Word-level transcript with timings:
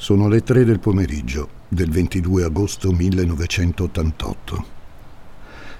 Sono 0.00 0.28
le 0.28 0.42
tre 0.42 0.64
del 0.64 0.80
pomeriggio 0.80 1.46
del 1.68 1.90
22 1.90 2.44
agosto 2.44 2.90
1988. 2.90 4.64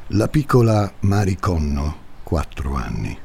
La 0.09 0.29
piccola 0.29 0.93
Mari 1.01 1.39
Conno, 1.39 1.97
quattro 2.23 2.75
anni, 2.75 3.17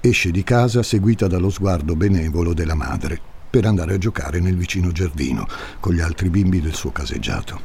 esce 0.00 0.32
di 0.32 0.42
casa 0.42 0.82
seguita 0.82 1.28
dallo 1.28 1.50
sguardo 1.50 1.94
benevolo 1.94 2.52
della 2.52 2.74
madre 2.74 3.20
per 3.48 3.64
andare 3.64 3.94
a 3.94 3.98
giocare 3.98 4.40
nel 4.40 4.56
vicino 4.56 4.90
giardino 4.90 5.46
con 5.78 5.94
gli 5.94 6.00
altri 6.00 6.30
bimbi 6.30 6.60
del 6.60 6.74
suo 6.74 6.90
caseggiato. 6.90 7.60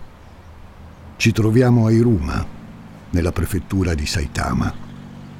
Ci 1.17 1.31
troviamo 1.31 1.87
a 1.87 1.91
Iruma, 1.91 2.45
nella 3.09 3.31
prefettura 3.31 3.95
di 3.95 4.05
Saitama, 4.05 4.71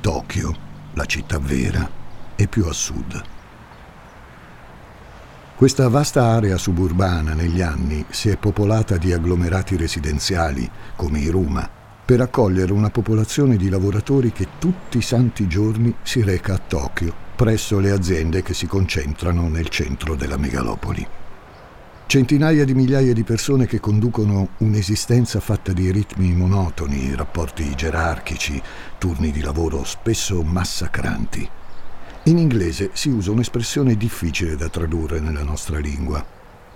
Tokyo, 0.02 0.56
la 0.94 1.06
città 1.06 1.38
vera, 1.38 1.88
e 2.36 2.48
più 2.48 2.66
a 2.66 2.74
sud. 2.74 3.34
Questa 5.56 5.88
vasta 5.88 6.26
area 6.26 6.58
suburbana 6.58 7.34
negli 7.34 7.62
anni 7.62 8.04
si 8.10 8.28
è 8.28 8.36
popolata 8.36 8.98
di 8.98 9.14
agglomerati 9.14 9.78
residenziali, 9.78 10.70
come 10.98 11.20
i 11.20 11.30
Ruma, 11.30 11.70
per 12.04 12.20
accogliere 12.20 12.74
una 12.74 12.90
popolazione 12.90 13.56
di 13.56 13.70
lavoratori 13.70 14.34
che 14.34 14.50
tutti 14.60 14.98
i 14.98 15.02
santi 15.02 15.48
giorni 15.48 15.96
si 16.04 16.22
reca 16.24 16.56
a 16.56 16.58
Tokyo, 16.60 17.14
presso 17.38 17.80
le 17.80 17.92
aziende 17.92 18.44
che 18.44 18.54
si 18.54 18.68
concentrano 18.68 19.48
nel 19.48 19.70
centro 19.70 20.16
della 20.16 20.36
megalopoli. 20.36 21.08
Centinaia 22.06 22.66
di 22.66 22.74
migliaia 22.74 23.14
di 23.14 23.24
persone 23.24 23.66
che 23.66 23.80
conducono 23.80 24.50
un'esistenza 24.58 25.40
fatta 25.40 25.72
di 25.72 25.90
ritmi 25.90 26.34
monotoni, 26.34 27.16
rapporti 27.16 27.74
gerarchici, 27.76 28.62
turni 28.98 29.32
di 29.32 29.40
lavoro 29.40 29.86
spesso 29.86 30.44
massacranti. 30.44 31.50
In 32.28 32.40
inglese 32.40 32.90
si 32.94 33.10
usa 33.10 33.30
un'espressione 33.30 33.96
difficile 33.96 34.56
da 34.56 34.68
tradurre 34.68 35.20
nella 35.20 35.44
nostra 35.44 35.78
lingua. 35.78 36.26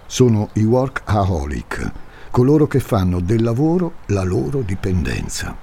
Sono 0.05 0.49
i 0.53 0.63
workaholic, 0.63 1.91
coloro 2.29 2.67
che 2.67 2.79
fanno 2.79 3.19
del 3.19 3.41
lavoro 3.41 3.93
la 4.07 4.21
loro 4.21 4.61
dipendenza. 4.61 5.57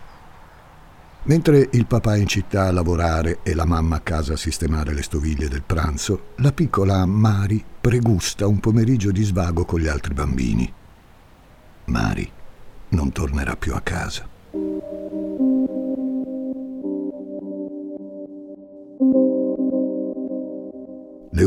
Mentre 1.23 1.69
il 1.71 1.87
papà 1.87 2.17
è 2.17 2.19
in 2.19 2.27
città 2.27 2.67
a 2.67 2.73
lavorare 2.73 3.39
e 3.45 3.55
la 3.55 3.65
mamma 3.65 3.97
a 3.97 4.01
casa 4.01 4.33
a 4.33 4.37
sistemare 4.37 4.93
le 4.93 5.03
stoviglie 5.03 5.49
del 5.49 5.63
pranzo, 5.63 6.33
la 6.39 6.51
piccola 6.51 7.07
Mari 7.07 7.65
pregusta 7.81 8.49
un 8.49 8.59
pomeriggio 8.59 9.13
di 9.13 9.23
svago 9.23 9.65
con 9.65 9.79
gli 9.79 9.87
altri 9.87 10.15
bambini. 10.15 10.73
Mari 11.85 12.29
non 12.89 13.13
tornerà 13.13 13.55
più 13.55 13.73
a 13.73 13.81
casa. 13.83 14.29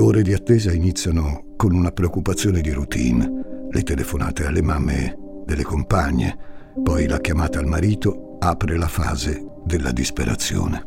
Ore 0.10 0.24
di 0.24 0.34
attesa 0.34 0.72
iniziano 0.72 1.54
con 1.56 1.72
una 1.72 1.92
preoccupazione 1.92 2.62
di 2.62 2.72
routine, 2.72 3.68
le 3.70 3.84
telefonate 3.84 4.44
alle 4.48 4.64
mamme 4.64 5.16
delle 5.46 5.62
compagne, 5.62 6.36
poi 6.84 7.08
la 7.08 7.20
chiamata 7.20 7.60
al 7.60 7.68
marito 7.68 8.38
apre 8.40 8.76
la 8.76 8.88
fase 8.88 9.46
della 9.64 9.92
disperazione. 9.92 10.84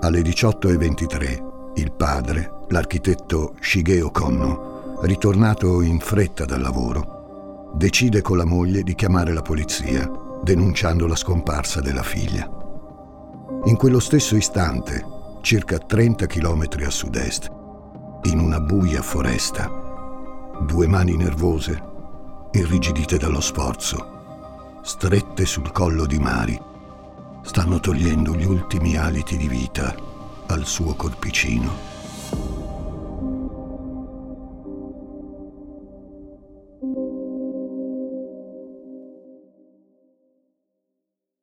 Alle 0.00 0.20
18.23 0.20 1.72
il 1.76 1.92
padre, 1.92 2.50
l'architetto 2.68 3.56
Shigeo 3.58 4.10
Konno, 4.10 4.98
ritornato 5.00 5.80
in 5.80 5.98
fretta 5.98 6.44
dal 6.44 6.60
lavoro, 6.60 7.72
decide 7.74 8.20
con 8.20 8.36
la 8.36 8.44
moglie 8.44 8.82
di 8.82 8.94
chiamare 8.94 9.32
la 9.32 9.42
polizia, 9.42 10.10
denunciando 10.42 11.06
la 11.06 11.16
scomparsa 11.16 11.80
della 11.80 12.02
figlia. 12.02 12.46
In 13.64 13.76
quello 13.76 13.98
stesso 13.98 14.36
istante, 14.36 15.02
circa 15.40 15.78
30 15.78 16.26
km 16.26 16.66
a 16.84 16.90
sud-est, 16.90 17.55
in 18.26 18.40
una 18.40 18.60
buia 18.60 19.02
foresta, 19.02 19.70
due 20.60 20.86
mani 20.88 21.16
nervose, 21.16 21.80
irrigidite 22.50 23.18
dallo 23.18 23.40
sforzo, 23.40 24.80
strette 24.82 25.46
sul 25.46 25.70
collo 25.70 26.06
di 26.06 26.18
Mari, 26.18 26.60
stanno 27.42 27.78
togliendo 27.78 28.34
gli 28.34 28.44
ultimi 28.44 28.96
aliti 28.96 29.36
di 29.36 29.46
vita 29.46 29.94
al 30.46 30.66
suo 30.66 30.94
corpicino. 30.94 31.94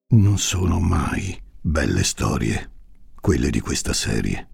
Non 0.10 0.38
sono 0.38 0.80
mai 0.80 1.40
belle 1.62 2.04
storie 2.04 2.72
quelle 3.22 3.50
di 3.50 3.62
questa 3.62 3.94
serie. 3.94 4.53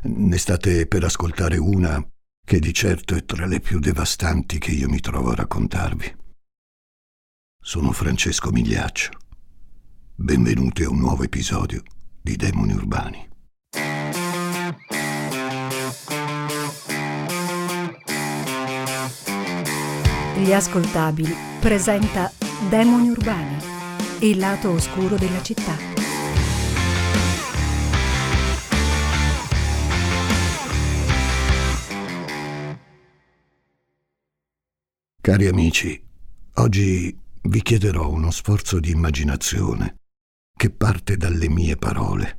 Ne 0.00 0.38
state 0.38 0.86
per 0.86 1.02
ascoltare 1.02 1.56
una 1.56 2.00
che 2.44 2.60
di 2.60 2.72
certo 2.72 3.16
è 3.16 3.24
tra 3.24 3.46
le 3.46 3.58
più 3.58 3.80
devastanti 3.80 4.58
che 4.58 4.70
io 4.70 4.88
mi 4.88 5.00
trovo 5.00 5.30
a 5.30 5.34
raccontarvi. 5.34 6.16
Sono 7.60 7.90
Francesco 7.90 8.50
Migliaccio. 8.50 9.10
Benvenuti 10.14 10.84
a 10.84 10.90
un 10.90 10.98
nuovo 10.98 11.24
episodio 11.24 11.82
di 12.22 12.36
Demoni 12.36 12.72
Urbani. 12.74 13.28
Gli 20.36 20.52
ascoltabili 20.52 21.34
presenta 21.60 22.30
Demoni 22.70 23.10
Urbani, 23.10 23.56
il 24.20 24.38
lato 24.38 24.70
oscuro 24.70 25.16
della 25.16 25.42
città. 25.42 25.97
Cari 35.28 35.46
amici, 35.46 36.02
oggi 36.54 37.14
vi 37.42 37.60
chiederò 37.60 38.08
uno 38.08 38.30
sforzo 38.30 38.80
di 38.80 38.90
immaginazione 38.90 39.96
che 40.56 40.70
parte 40.70 41.18
dalle 41.18 41.50
mie 41.50 41.76
parole, 41.76 42.38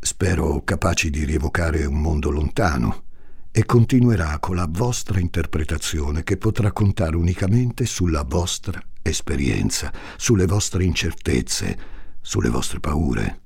spero 0.00 0.62
capaci 0.64 1.10
di 1.10 1.26
rievocare 1.26 1.84
un 1.84 2.00
mondo 2.00 2.30
lontano, 2.30 3.04
e 3.50 3.66
continuerà 3.66 4.38
con 4.38 4.56
la 4.56 4.66
vostra 4.66 5.20
interpretazione 5.20 6.24
che 6.24 6.38
potrà 6.38 6.72
contare 6.72 7.14
unicamente 7.16 7.84
sulla 7.84 8.22
vostra 8.22 8.82
esperienza, 9.02 9.92
sulle 10.16 10.46
vostre 10.46 10.82
incertezze, 10.82 11.78
sulle 12.22 12.48
vostre 12.48 12.80
paure. 12.80 13.42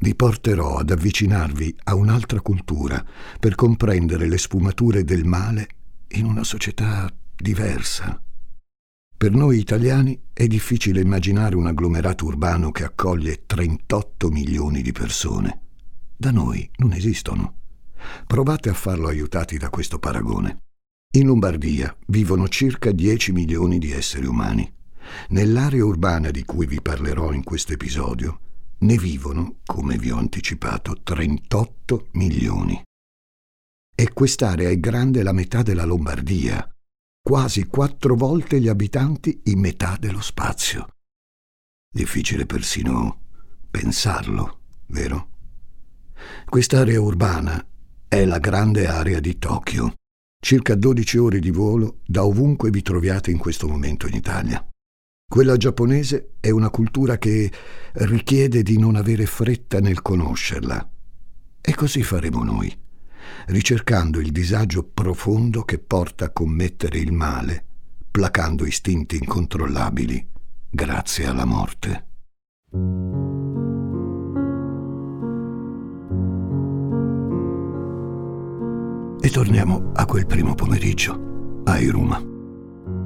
Vi 0.00 0.14
porterò 0.14 0.78
ad 0.78 0.88
avvicinarvi 0.88 1.76
a 1.84 1.94
un'altra 1.94 2.40
cultura 2.40 3.04
per 3.38 3.54
comprendere 3.54 4.28
le 4.28 4.38
sfumature 4.38 5.04
del 5.04 5.26
male 5.26 5.68
in 6.12 6.24
una 6.24 6.42
società 6.42 7.06
diversa. 7.36 8.22
Per 9.16 9.30
noi 9.30 9.58
italiani 9.58 10.20
è 10.32 10.46
difficile 10.46 11.00
immaginare 11.00 11.54
un 11.54 11.66
agglomerato 11.66 12.24
urbano 12.24 12.70
che 12.72 12.84
accoglie 12.84 13.44
38 13.46 14.30
milioni 14.30 14.82
di 14.82 14.92
persone. 14.92 15.60
Da 16.16 16.30
noi 16.30 16.68
non 16.76 16.92
esistono. 16.92 17.58
Provate 18.26 18.68
a 18.68 18.74
farlo 18.74 19.08
aiutati 19.08 19.58
da 19.58 19.70
questo 19.70 19.98
paragone. 19.98 20.62
In 21.14 21.26
Lombardia 21.26 21.96
vivono 22.06 22.48
circa 22.48 22.90
10 22.90 23.32
milioni 23.32 23.78
di 23.78 23.92
esseri 23.92 24.26
umani. 24.26 24.72
Nell'area 25.28 25.84
urbana 25.84 26.30
di 26.30 26.44
cui 26.44 26.66
vi 26.66 26.80
parlerò 26.80 27.32
in 27.32 27.44
questo 27.44 27.72
episodio 27.72 28.40
ne 28.82 28.96
vivono, 28.96 29.58
come 29.64 29.96
vi 29.96 30.10
ho 30.10 30.16
anticipato, 30.16 30.96
38 31.02 32.08
milioni. 32.12 32.82
E 33.94 34.12
quest'area 34.12 34.68
è 34.68 34.80
grande 34.80 35.22
la 35.22 35.32
metà 35.32 35.62
della 35.62 35.84
Lombardia, 35.84 36.68
quasi 37.22 37.66
quattro 37.66 38.16
volte 38.16 38.60
gli 38.60 38.68
abitanti 38.68 39.42
in 39.44 39.60
metà 39.60 39.96
dello 39.98 40.20
spazio. 40.20 40.88
Difficile 41.88 42.46
persino 42.46 43.20
pensarlo, 43.70 44.58
vero? 44.88 45.28
Quest'area 46.44 47.00
urbana 47.00 47.64
è 48.08 48.24
la 48.24 48.38
grande 48.38 48.86
area 48.88 49.20
di 49.20 49.38
Tokyo, 49.38 49.94
circa 50.44 50.74
12 50.74 51.18
ore 51.18 51.38
di 51.38 51.50
volo 51.50 52.00
da 52.04 52.24
ovunque 52.24 52.70
vi 52.70 52.82
troviate 52.82 53.30
in 53.30 53.38
questo 53.38 53.68
momento 53.68 54.08
in 54.08 54.14
Italia. 54.14 54.66
Quella 55.30 55.56
giapponese 55.56 56.34
è 56.40 56.50
una 56.50 56.70
cultura 56.70 57.16
che 57.18 57.50
richiede 57.92 58.62
di 58.62 58.78
non 58.78 58.96
avere 58.96 59.26
fretta 59.26 59.80
nel 59.80 60.02
conoscerla. 60.02 60.90
E 61.60 61.74
così 61.74 62.02
faremo 62.02 62.42
noi 62.42 62.76
ricercando 63.46 64.20
il 64.20 64.30
disagio 64.30 64.82
profondo 64.82 65.62
che 65.62 65.78
porta 65.78 66.26
a 66.26 66.30
commettere 66.30 66.98
il 66.98 67.12
male, 67.12 67.64
placando 68.10 68.66
istinti 68.66 69.16
incontrollabili 69.16 70.28
grazie 70.70 71.26
alla 71.26 71.44
morte. 71.44 72.06
E 79.20 79.30
torniamo 79.30 79.92
a 79.94 80.04
quel 80.04 80.26
primo 80.26 80.54
pomeriggio, 80.54 81.62
a 81.64 81.78
Iruma. 81.78 82.20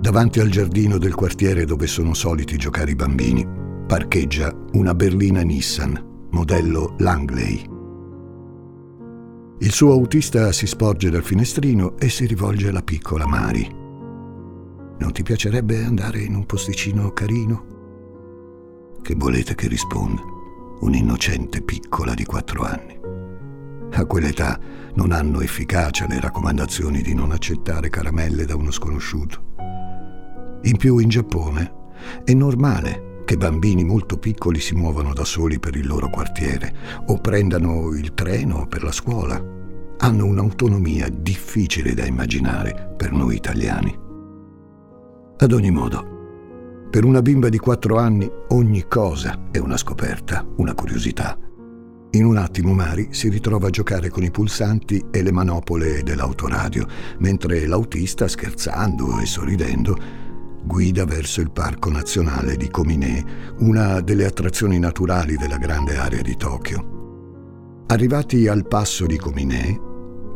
Davanti 0.01 0.41
al 0.41 0.49
giardino 0.49 0.99
del 0.99 1.15
quartiere 1.15 1.65
dove 1.65 1.87
sono 1.87 2.15
soliti 2.15 2.57
giocare 2.57 2.93
i 2.93 2.97
bambini, 2.97 3.47
parcheggia 3.87 4.55
una 4.73 4.95
berlina 4.95 5.43
Nissan, 5.43 6.29
modello 6.31 6.95
Langley 6.99 7.75
il 9.59 9.73
suo 9.73 9.93
autista 9.93 10.53
si 10.53 10.67
sporge 10.67 11.09
dal 11.09 11.23
finestrino 11.23 11.97
e 11.97 12.11
si 12.11 12.27
rivolge 12.27 12.69
alla 12.69 12.83
piccola 12.83 13.27
Mari. 13.27 13.67
Non 14.99 15.13
ti 15.13 15.23
piacerebbe 15.23 15.83
andare 15.83 16.21
in 16.21 16.35
un 16.35 16.45
posticino 16.45 17.13
carino? 17.13 17.75
Che 19.01 19.15
volete 19.17 19.55
che 19.55 19.69
risponda? 19.69 20.21
Un'innocente 20.81 21.63
piccola 21.63 22.13
di 22.13 22.25
quattro 22.27 22.65
anni. 22.65 22.99
A 23.93 24.05
quell'età 24.05 24.61
non 24.95 25.13
hanno 25.13 25.41
efficacia 25.41 26.07
le 26.07 26.21
raccomandazioni 26.21 27.01
di 27.01 27.15
non 27.15 27.33
accettare 27.33 27.89
caramelle 27.89 28.45
da 28.45 28.57
uno 28.57 28.71
sconosciuto. 28.71 29.55
In 30.63 30.77
più 30.77 30.99
in 30.99 31.09
Giappone 31.09 31.73
è 32.25 32.33
normale 32.35 33.06
che 33.27 33.37
bambini 33.37 33.83
molto 33.83 34.19
piccoli 34.19 34.61
si 34.61 34.77
muovano 34.77 35.13
da 35.13 35.25
soli 35.25 35.59
per 35.59 35.75
il 35.75 35.85
loro 35.85 36.09
quartiere 36.09 36.73
o 37.07 37.19
prendano 37.19 37.93
il 37.93 38.15
treno 38.15 38.69
per 38.69 38.85
la 38.85 38.93
scuola. 38.93 39.35
Hanno 39.99 40.25
un'autonomia 40.27 41.09
difficile 41.11 41.93
da 41.93 42.07
immaginare 42.07 42.95
per 42.97 43.11
noi 43.11 43.35
italiani. 43.35 43.99
Ad 45.39 45.53
ogni 45.53 45.71
modo, 45.73 46.87
per 46.89 47.05
una 47.05 47.21
bimba 47.21 47.49
di 47.49 47.59
quattro 47.59 47.99
anni 47.99 48.31
ogni 48.51 48.87
cosa 48.87 49.49
è 49.51 49.59
una 49.59 49.77
scoperta, 49.77 50.47
una 50.59 50.75
curiosità. 50.75 51.37
In 52.13 52.25
un 52.25 52.37
attimo 52.37 52.75
Mari 52.75 53.09
si 53.11 53.29
ritrova 53.29 53.67
a 53.67 53.71
giocare 53.71 54.09
con 54.09 54.23
i 54.23 54.31
pulsanti 54.31 55.07
e 55.11 55.23
le 55.23 55.33
manopole 55.33 56.05
dell'autoradio, 56.05 56.87
mentre 57.19 57.67
l'autista, 57.67 58.29
scherzando 58.29 59.19
e 59.19 59.27
sorridendo, 59.27 60.25
guida 60.67 61.05
verso 61.05 61.41
il 61.41 61.53
Parco 61.53 61.91
Nazionale 61.91 62.57
di 62.57 62.69
Kominè, 62.69 63.23
una 63.61 64.01
delle 64.01 64.27
attrazioni 64.27 64.79
naturali 64.79 65.37
della 65.37 65.59
grande 65.59 65.97
area 65.97 66.21
di 66.21 66.37
Tokyo. 66.37 67.85
Arrivati 67.87 68.49
al 68.49 68.67
passo 68.67 69.07
di 69.07 69.17
Kominè, 69.17 69.79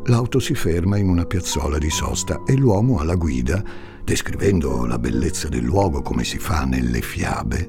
l'auto 0.05 0.39
si 0.39 0.55
ferma 0.55 0.97
in 0.99 1.09
una 1.09 1.27
piazzola 1.27 1.79
di 1.79 1.91
sosta 1.91 2.43
e 2.47 2.57
l'uomo 2.57 3.01
alla 3.01 3.17
guida, 3.17 3.63
descrivendo 4.05 4.87
la 4.87 4.99
bellezza 4.99 5.49
del 5.49 5.65
luogo 5.65 6.01
come 6.01 6.23
si 6.23 6.39
fa 6.39 6.65
nelle 6.65 7.01
fiabe, 7.01 7.69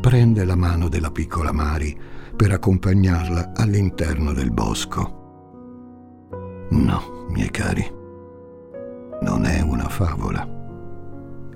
prende 0.00 0.44
la 0.44 0.56
mano 0.56 0.88
della 0.88 1.12
piccola 1.12 1.52
Mari 1.52 1.96
per 2.34 2.52
accompagnarla 2.52 3.52
all'interno 3.54 4.32
del 4.32 4.50
bosco. 4.50 5.16
No, 6.70 7.26
miei 7.30 7.50
cari, 7.50 7.88
non 9.22 9.44
è 9.44 9.60
una 9.60 9.88
favola. 9.88 10.57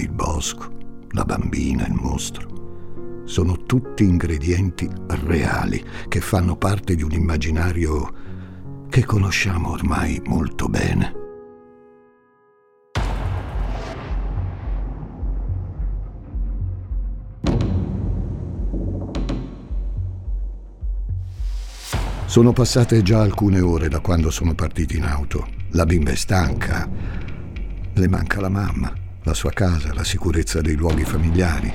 Il 0.02 0.10
bosco, 0.10 0.68
la 1.10 1.24
bambina, 1.24 1.86
il 1.86 1.94
mostro, 1.94 3.22
sono 3.24 3.62
tutti 3.62 4.02
ingredienti 4.02 4.90
reali 5.06 5.80
che 6.08 6.20
fanno 6.20 6.56
parte 6.56 6.96
di 6.96 7.04
un 7.04 7.12
immaginario 7.12 8.12
che 8.90 9.04
conosciamo 9.04 9.70
ormai 9.70 10.20
molto 10.24 10.66
bene. 10.66 11.14
Sono 22.26 22.52
passate 22.52 23.02
già 23.02 23.20
alcune 23.20 23.60
ore 23.60 23.88
da 23.88 24.00
quando 24.00 24.32
sono 24.32 24.56
partiti 24.56 24.96
in 24.96 25.04
auto. 25.04 25.46
La 25.74 25.86
bimba 25.86 26.10
è 26.10 26.16
stanca. 26.16 26.90
Le 27.94 28.08
manca 28.08 28.40
la 28.40 28.48
mamma, 28.48 28.92
la 29.24 29.34
sua 29.34 29.50
casa, 29.50 29.94
la 29.94 30.04
sicurezza 30.04 30.60
dei 30.60 30.74
luoghi 30.74 31.04
familiari. 31.04 31.72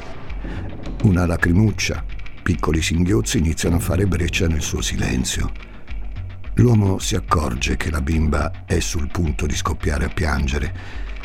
Una 1.04 1.26
lacrimuccia, 1.26 2.04
piccoli 2.44 2.82
singhiozzi 2.82 3.38
iniziano 3.38 3.78
a 3.78 3.80
fare 3.80 4.06
breccia 4.06 4.48
nel 4.48 4.62
suo 4.62 4.82
silenzio. 4.82 5.52
L'uomo 6.56 7.00
si 7.00 7.16
accorge 7.16 7.78
che 7.78 7.90
la 7.90 8.02
bimba 8.02 8.66
è 8.66 8.80
sul 8.80 9.10
punto 9.12 9.46
di 9.46 9.56
scoppiare 9.56 10.06
a 10.06 10.10
piangere 10.10 10.74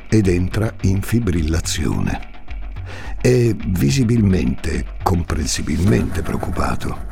ed 0.09 0.29
entra 0.29 0.73
in 0.83 1.01
fibrillazione. 1.01 2.31
È 3.21 3.55
visibilmente, 3.69 4.97
comprensibilmente 5.03 6.23
preoccupato. 6.23 7.11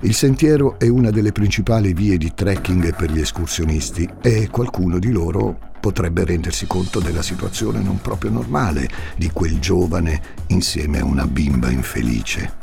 Il 0.00 0.14
sentiero 0.14 0.78
è 0.78 0.88
una 0.88 1.10
delle 1.10 1.30
principali 1.30 1.92
vie 1.92 2.16
di 2.16 2.32
trekking 2.34 2.96
per 2.96 3.12
gli 3.12 3.20
escursionisti 3.20 4.08
e 4.20 4.48
qualcuno 4.50 4.98
di 4.98 5.12
loro 5.12 5.70
potrebbe 5.82 6.24
rendersi 6.24 6.68
conto 6.68 7.00
della 7.00 7.22
situazione 7.22 7.80
non 7.80 8.00
proprio 8.00 8.30
normale 8.30 8.88
di 9.16 9.30
quel 9.32 9.58
giovane 9.58 10.22
insieme 10.46 11.00
a 11.00 11.04
una 11.04 11.26
bimba 11.26 11.70
infelice. 11.70 12.54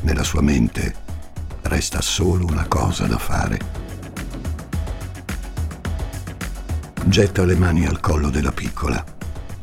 Nella 0.00 0.22
sua 0.22 0.40
mente 0.40 0.94
resta 1.60 2.00
solo 2.00 2.46
una 2.46 2.64
cosa 2.68 3.06
da 3.06 3.18
fare. 3.18 3.58
Getta 7.04 7.44
le 7.44 7.54
mani 7.54 7.84
al 7.84 8.00
collo 8.00 8.30
della 8.30 8.52
piccola, 8.52 9.04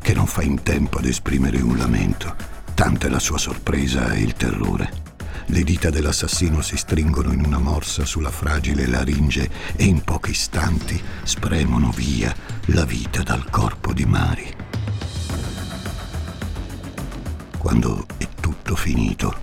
che 0.00 0.14
non 0.14 0.28
fa 0.28 0.42
in 0.42 0.62
tempo 0.62 0.98
ad 0.98 1.06
esprimere 1.06 1.60
un 1.60 1.76
lamento, 1.76 2.36
tanta 2.74 3.08
è 3.08 3.10
la 3.10 3.18
sua 3.18 3.38
sorpresa 3.38 4.12
e 4.12 4.20
il 4.20 4.34
terrore. 4.34 4.99
Le 5.52 5.64
dita 5.64 5.90
dell'assassino 5.90 6.62
si 6.62 6.76
stringono 6.76 7.32
in 7.32 7.44
una 7.44 7.58
morsa 7.58 8.04
sulla 8.04 8.30
fragile 8.30 8.86
laringe 8.86 9.50
e 9.74 9.82
in 9.82 10.00
pochi 10.02 10.30
istanti 10.30 11.02
spremono 11.24 11.90
via 11.90 12.32
la 12.66 12.84
vita 12.84 13.24
dal 13.24 13.50
corpo 13.50 13.92
di 13.92 14.04
Mari. 14.04 14.54
Quando 17.58 18.06
è 18.16 18.28
tutto 18.40 18.76
finito, 18.76 19.34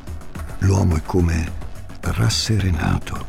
l'uomo 0.59 0.95
è 0.95 1.01
come 1.01 1.51
rasserenato. 1.99 3.25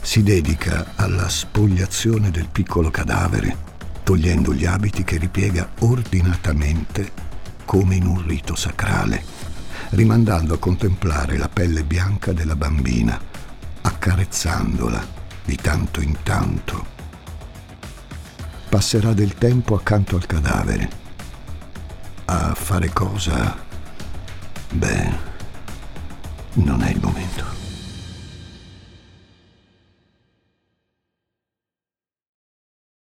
Si 0.00 0.22
dedica 0.22 0.92
alla 0.96 1.28
spogliazione 1.28 2.30
del 2.30 2.48
piccolo 2.50 2.90
cadavere, 2.90 3.54
togliendo 4.04 4.54
gli 4.54 4.64
abiti 4.64 5.04
che 5.04 5.18
ripiega 5.18 5.68
ordinatamente 5.80 7.12
come 7.66 7.96
in 7.96 8.06
un 8.06 8.26
rito 8.26 8.54
sacrale 8.54 9.37
rimandando 9.90 10.54
a 10.54 10.58
contemplare 10.58 11.36
la 11.36 11.48
pelle 11.48 11.82
bianca 11.84 12.32
della 12.32 12.56
bambina, 12.56 13.20
accarezzandola 13.80 15.04
di 15.44 15.56
tanto 15.56 16.00
in 16.00 16.16
tanto. 16.22 16.96
Passerà 18.68 19.12
del 19.14 19.34
tempo 19.34 19.74
accanto 19.74 20.16
al 20.16 20.26
cadavere. 20.26 20.90
A 22.26 22.54
fare 22.54 22.90
cosa? 22.92 23.56
Beh, 24.70 25.10
non 26.54 26.82
è 26.82 26.90
il 26.90 27.00
momento. 27.00 27.44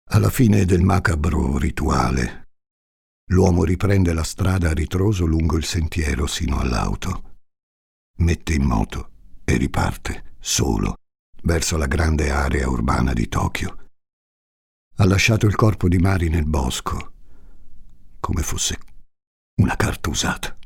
Alla 0.06 0.30
fine 0.30 0.64
del 0.64 0.82
macabro 0.82 1.56
rituale, 1.58 2.43
L'uomo 3.28 3.64
riprende 3.64 4.12
la 4.12 4.22
strada 4.22 4.68
a 4.68 4.74
ritroso 4.74 5.24
lungo 5.24 5.56
il 5.56 5.64
sentiero 5.64 6.26
sino 6.26 6.58
all'auto. 6.58 7.32
Mette 8.18 8.52
in 8.52 8.64
moto 8.64 9.08
e 9.44 9.56
riparte, 9.56 10.34
solo, 10.38 10.96
verso 11.42 11.78
la 11.78 11.86
grande 11.86 12.30
area 12.30 12.68
urbana 12.68 13.14
di 13.14 13.26
Tokyo. 13.26 13.78
Ha 14.96 15.06
lasciato 15.06 15.46
il 15.46 15.54
corpo 15.54 15.88
di 15.88 15.96
Mari 15.96 16.28
nel 16.28 16.44
bosco, 16.44 17.12
come 18.20 18.42
fosse 18.42 18.78
una 19.54 19.74
carta 19.74 20.10
usata. 20.10 20.56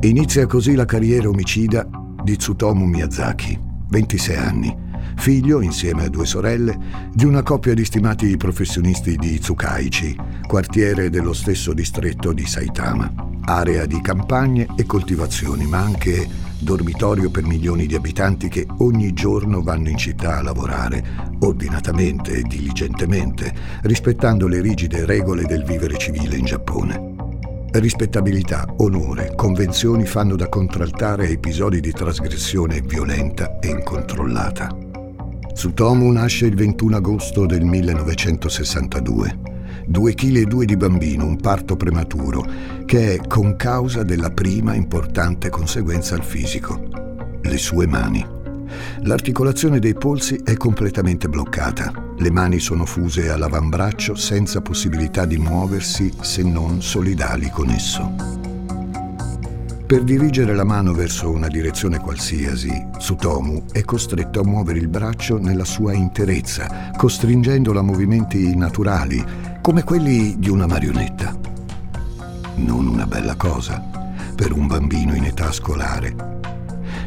Inizia 0.00 0.46
così 0.46 0.74
la 0.74 0.84
carriera 0.84 1.28
omicida 1.28 1.88
di 2.22 2.36
Tsutomu 2.36 2.84
Miyazaki 2.86 3.65
26 3.88 4.36
anni, 4.36 4.76
figlio, 5.16 5.60
insieme 5.60 6.04
a 6.04 6.08
due 6.08 6.26
sorelle, 6.26 6.78
di 7.12 7.24
una 7.24 7.42
coppia 7.42 7.74
di 7.74 7.84
stimati 7.84 8.36
professionisti 8.36 9.16
di 9.16 9.38
Tsukaichi, 9.38 10.16
quartiere 10.46 11.10
dello 11.10 11.32
stesso 11.32 11.72
distretto 11.72 12.32
di 12.32 12.46
Saitama, 12.46 13.12
area 13.44 13.86
di 13.86 14.00
campagne 14.00 14.66
e 14.76 14.84
coltivazioni, 14.84 15.66
ma 15.66 15.78
anche 15.78 16.44
dormitorio 16.58 17.30
per 17.30 17.44
milioni 17.44 17.86
di 17.86 17.94
abitanti 17.94 18.48
che 18.48 18.66
ogni 18.78 19.12
giorno 19.12 19.62
vanno 19.62 19.88
in 19.88 19.96
città 19.96 20.38
a 20.38 20.42
lavorare, 20.42 21.04
ordinatamente 21.40 22.32
e 22.32 22.42
diligentemente, 22.42 23.54
rispettando 23.82 24.46
le 24.48 24.60
rigide 24.60 25.04
regole 25.04 25.44
del 25.44 25.64
vivere 25.64 25.96
civile 25.96 26.36
in 26.36 26.44
Giappone. 26.44 27.15
Rispettabilità, 27.78 28.64
onore, 28.78 29.34
convenzioni 29.36 30.06
fanno 30.06 30.34
da 30.34 30.48
contraltare 30.48 31.26
a 31.26 31.30
episodi 31.30 31.80
di 31.80 31.92
trasgressione 31.92 32.80
violenta 32.80 33.58
e 33.58 33.68
incontrollata. 33.68 34.74
Tsutomu 35.52 36.10
nasce 36.10 36.46
il 36.46 36.54
21 36.54 36.96
agosto 36.96 37.44
del 37.44 37.64
1962. 37.64 39.38
2 39.88 40.14
kg 40.14 40.36
e 40.36 40.44
2 40.46 40.64
di 40.64 40.76
bambino, 40.76 41.26
un 41.26 41.36
parto 41.36 41.76
prematuro, 41.76 42.46
che 42.86 43.14
è 43.14 43.26
con 43.26 43.56
causa 43.56 44.02
della 44.02 44.30
prima 44.30 44.74
importante 44.74 45.50
conseguenza 45.50 46.14
al 46.14 46.24
fisico, 46.24 46.80
le 47.42 47.58
sue 47.58 47.86
mani. 47.86 48.35
L'articolazione 49.02 49.78
dei 49.78 49.94
polsi 49.94 50.40
è 50.44 50.56
completamente 50.56 51.28
bloccata. 51.28 51.92
Le 52.16 52.30
mani 52.30 52.58
sono 52.58 52.84
fuse 52.84 53.30
all'avambraccio 53.30 54.14
senza 54.14 54.60
possibilità 54.60 55.24
di 55.24 55.36
muoversi 55.36 56.12
se 56.20 56.42
non 56.42 56.82
solidali 56.82 57.50
con 57.50 57.70
esso. 57.70 58.36
Per 59.86 60.02
dirigere 60.02 60.52
la 60.56 60.64
mano 60.64 60.92
verso 60.92 61.30
una 61.30 61.46
direzione 61.46 62.00
qualsiasi, 62.00 62.88
Tsutomu 62.98 63.66
è 63.70 63.82
costretto 63.82 64.40
a 64.40 64.44
muovere 64.44 64.80
il 64.80 64.88
braccio 64.88 65.38
nella 65.38 65.64
sua 65.64 65.92
interezza, 65.92 66.90
costringendolo 66.96 67.78
a 67.78 67.82
movimenti 67.82 68.56
naturali, 68.56 69.24
come 69.60 69.84
quelli 69.84 70.38
di 70.38 70.48
una 70.48 70.66
marionetta. 70.66 71.32
Non 72.56 72.88
una 72.88 73.06
bella 73.06 73.36
cosa 73.36 73.80
per 74.34 74.50
un 74.50 74.66
bambino 74.66 75.14
in 75.14 75.24
età 75.24 75.52
scolare. 75.52 76.35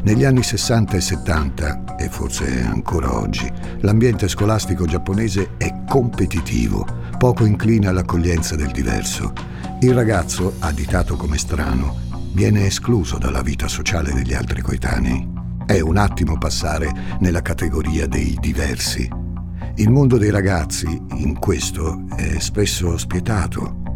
Negli 0.02 0.24
anni 0.24 0.42
60 0.42 0.96
e 0.96 1.00
70, 1.00 1.96
e 1.96 2.08
forse 2.08 2.62
ancora 2.64 3.18
oggi, 3.18 3.50
l'ambiente 3.80 4.28
scolastico 4.28 4.86
giapponese 4.86 5.50
è 5.58 5.82
competitivo, 5.86 6.86
poco 7.18 7.44
incline 7.44 7.86
all'accoglienza 7.86 8.56
del 8.56 8.70
diverso. 8.70 9.32
Il 9.80 9.92
ragazzo, 9.92 10.54
additato 10.60 11.16
come 11.16 11.36
strano, 11.36 11.98
viene 12.32 12.64
escluso 12.64 13.18
dalla 13.18 13.42
vita 13.42 13.68
sociale 13.68 14.12
degli 14.12 14.32
altri 14.32 14.62
coetanei. 14.62 15.28
È 15.66 15.80
un 15.80 15.98
attimo 15.98 16.38
passare 16.38 17.18
nella 17.20 17.42
categoria 17.42 18.06
dei 18.06 18.38
diversi. 18.40 19.06
Il 19.74 19.90
mondo 19.90 20.16
dei 20.16 20.30
ragazzi, 20.30 20.86
in 21.16 21.38
questo, 21.38 22.04
è 22.16 22.38
spesso 22.38 22.96
spietato. 22.96 23.89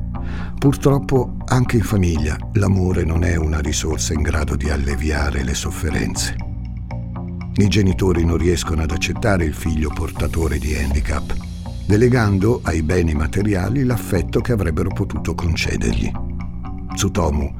Purtroppo 0.64 1.36
anche 1.48 1.76
in 1.76 1.82
famiglia 1.82 2.38
l'amore 2.54 3.04
non 3.04 3.22
è 3.22 3.36
una 3.36 3.60
risorsa 3.60 4.14
in 4.14 4.22
grado 4.22 4.56
di 4.56 4.70
alleviare 4.70 5.44
le 5.44 5.52
sofferenze. 5.52 6.34
I 7.56 7.68
genitori 7.68 8.24
non 8.24 8.38
riescono 8.38 8.80
ad 8.80 8.90
accettare 8.90 9.44
il 9.44 9.52
figlio 9.52 9.90
portatore 9.90 10.58
di 10.58 10.74
handicap, 10.74 11.34
delegando 11.84 12.60
ai 12.62 12.82
beni 12.82 13.12
materiali 13.12 13.84
l'affetto 13.84 14.40
che 14.40 14.52
avrebbero 14.52 14.88
potuto 14.88 15.34
concedergli. 15.34 16.10
Tsutomu 16.94 17.54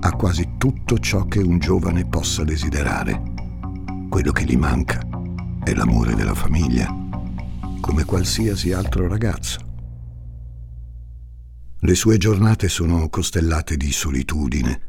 ha 0.00 0.10
quasi 0.12 0.50
tutto 0.58 0.98
ciò 0.98 1.24
che 1.24 1.38
un 1.38 1.58
giovane 1.58 2.04
possa 2.04 2.44
desiderare. 2.44 3.22
Quello 4.10 4.32
che 4.32 4.44
gli 4.44 4.58
manca 4.58 5.00
è 5.64 5.72
l'amore 5.72 6.14
della 6.14 6.34
famiglia, 6.34 6.94
come 7.80 8.04
qualsiasi 8.04 8.74
altro 8.74 9.08
ragazzo. 9.08 9.69
Le 11.82 11.94
sue 11.94 12.18
giornate 12.18 12.68
sono 12.68 13.08
costellate 13.08 13.78
di 13.78 13.90
solitudine 13.90 14.80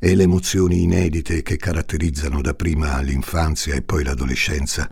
e 0.00 0.16
le 0.16 0.24
emozioni 0.24 0.82
inedite 0.82 1.40
che 1.42 1.56
caratterizzano 1.56 2.40
dapprima 2.40 3.00
l'infanzia 3.00 3.76
e 3.76 3.82
poi 3.82 4.02
l'adolescenza 4.02 4.90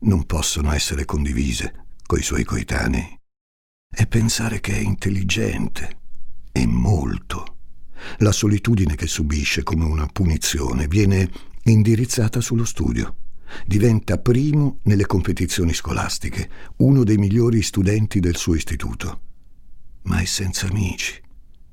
non 0.00 0.26
possono 0.26 0.70
essere 0.70 1.06
condivise 1.06 1.86
coi 2.04 2.20
suoi 2.22 2.44
coetanei. 2.44 3.18
E 3.88 4.06
pensare 4.06 4.60
che 4.60 4.74
è 4.74 4.80
intelligente 4.80 5.96
e 6.52 6.66
molto 6.66 7.56
la 8.18 8.32
solitudine 8.32 8.94
che 8.94 9.06
subisce 9.06 9.62
come 9.62 9.86
una 9.86 10.06
punizione 10.12 10.88
viene 10.88 11.30
indirizzata 11.62 12.42
sullo 12.42 12.66
studio. 12.66 13.16
Diventa 13.64 14.18
primo 14.18 14.80
nelle 14.82 15.06
competizioni 15.06 15.72
scolastiche, 15.72 16.50
uno 16.76 17.02
dei 17.02 17.16
migliori 17.16 17.62
studenti 17.62 18.20
del 18.20 18.36
suo 18.36 18.54
istituto. 18.54 19.31
Ma 20.02 20.18
è 20.18 20.24
senza 20.24 20.66
amici, 20.66 21.20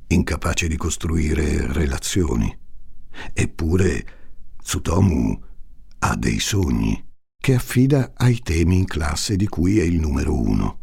incapace 0.08 0.68
di 0.68 0.78
costruire 0.78 1.72
relazioni. 1.72 2.58
Eppure 3.34 4.06
Tsutomu 4.62 5.40
ha 6.00 6.16
dei 6.16 6.40
sogni 6.40 7.08
che 7.38 7.56
affida 7.56 8.14
ai 8.16 8.40
temi 8.42 8.78
in 8.78 8.86
classe 8.86 9.36
di 9.36 9.48
cui 9.48 9.80
è 9.80 9.84
il 9.84 10.00
numero 10.00 10.40
uno. 10.40 10.80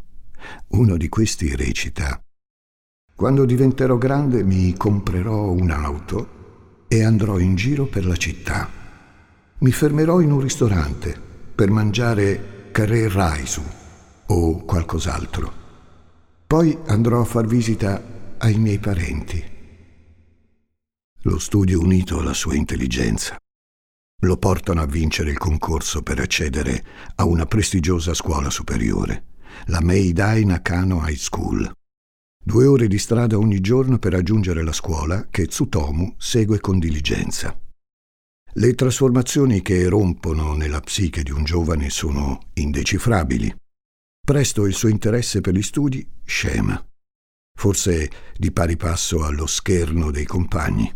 Uno 0.69 0.97
di 0.97 1.09
questi 1.09 1.55
recita 1.55 2.21
quando 3.17 3.45
diventerò 3.45 3.97
grande 3.97 4.43
mi 4.43 4.77
comprerò 4.77 5.49
un'auto 5.49 6.85
e 6.87 7.03
andrò 7.03 7.39
in 7.39 7.55
giro 7.55 7.87
per 7.87 8.05
la 8.05 8.15
città. 8.15 8.69
Mi 9.57 9.71
fermerò 9.71 10.19
in 10.19 10.31
un 10.31 10.39
ristorante 10.39 11.19
per 11.55 11.71
mangiare 11.71 12.69
carré 12.69 13.09
raisu 13.09 13.63
o 14.27 14.63
qualcos'altro. 14.63 15.56
Poi 16.47 16.77
andrò 16.85 17.21
a 17.21 17.25
far 17.25 17.45
visita 17.45 18.01
ai 18.37 18.57
miei 18.57 18.79
parenti. 18.79 19.43
Lo 21.23 21.39
studio 21.39 21.81
unito 21.81 22.19
alla 22.19 22.33
sua 22.33 22.55
intelligenza 22.55 23.37
lo 24.21 24.37
portano 24.37 24.81
a 24.81 24.87
vincere 24.87 25.29
il 25.29 25.37
concorso 25.37 26.01
per 26.01 26.19
accedere 26.19 26.83
a 27.17 27.25
una 27.25 27.45
prestigiosa 27.45 28.15
scuola 28.15 28.49
superiore, 28.49 29.25
la 29.65 29.79
Meidai 29.79 30.43
Nakano 30.43 31.07
High 31.07 31.15
School. 31.15 31.71
Due 32.43 32.65
ore 32.65 32.87
di 32.87 32.97
strada 32.97 33.37
ogni 33.37 33.59
giorno 33.61 33.99
per 33.99 34.13
raggiungere 34.13 34.63
la 34.63 34.71
scuola 34.71 35.27
che 35.29 35.45
Tsutomu 35.45 36.15
segue 36.17 36.59
con 36.59 36.79
diligenza. 36.79 37.55
Le 38.53 38.73
trasformazioni 38.73 39.61
che 39.61 39.87
rompono 39.87 40.55
nella 40.55 40.79
psiche 40.79 41.21
di 41.21 41.29
un 41.29 41.43
giovane 41.43 41.91
sono 41.91 42.39
indecifrabili. 42.53 43.55
Presto 44.27 44.65
il 44.65 44.73
suo 44.73 44.89
interesse 44.89 45.39
per 45.39 45.53
gli 45.53 45.61
studi 45.61 46.05
scema, 46.25 46.85
forse 47.57 48.11
di 48.35 48.51
pari 48.51 48.75
passo 48.75 49.23
allo 49.23 49.45
scherno 49.47 50.11
dei 50.11 50.25
compagni. 50.25 50.93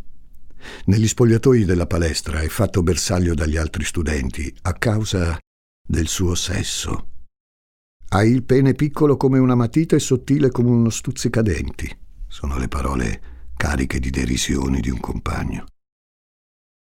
Negli 0.88 1.08
spogliatoi 1.08 1.64
della 1.64 1.88
palestra 1.88 2.42
è 2.42 2.50
fatto 2.50 2.84
bersaglio 2.84 3.34
dagli 3.34 3.56
altri 3.56 3.86
studenti 3.86 4.54
a 4.64 4.74
causa 4.74 5.40
del 5.82 6.10
suo 6.10 6.36
sesso. 6.36 7.08
Hai 8.10 8.30
il 8.30 8.44
pene 8.44 8.74
piccolo 8.74 9.16
come 9.16 9.40
una 9.40 9.56
matita 9.56 9.96
e 9.96 10.00
sottile 10.00 10.50
come 10.50 10.70
uno 10.70 10.90
stuzzicadenti. 10.90 11.90
Sono 12.28 12.58
le 12.58 12.68
parole 12.68 13.22
cariche 13.56 14.02
di 14.02 14.10
derisioni 14.10 14.82
di 14.82 14.90
un 14.90 15.00
compagno. 15.00 15.68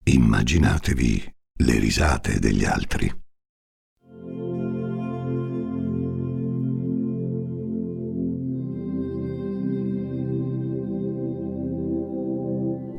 Immaginatevi 0.03 1.35
le 1.59 1.79
risate 1.79 2.39
degli 2.39 2.65
altri. 2.65 3.22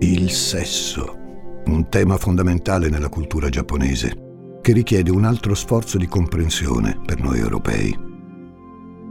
Il 0.07 0.31
sesso, 0.33 1.17
un 1.65 1.89
tema 1.89 2.19
fondamentale 2.19 2.91
nella 2.91 3.09
cultura 3.09 3.49
giapponese, 3.49 4.59
che 4.61 4.75
richiede 4.75 5.11
un 5.11 5.25
altro 5.25 5.55
sforzo 5.55 5.97
di 5.97 6.07
comprensione 6.07 7.01
per 7.03 7.23
noi 7.23 7.39
europei. 7.39 7.99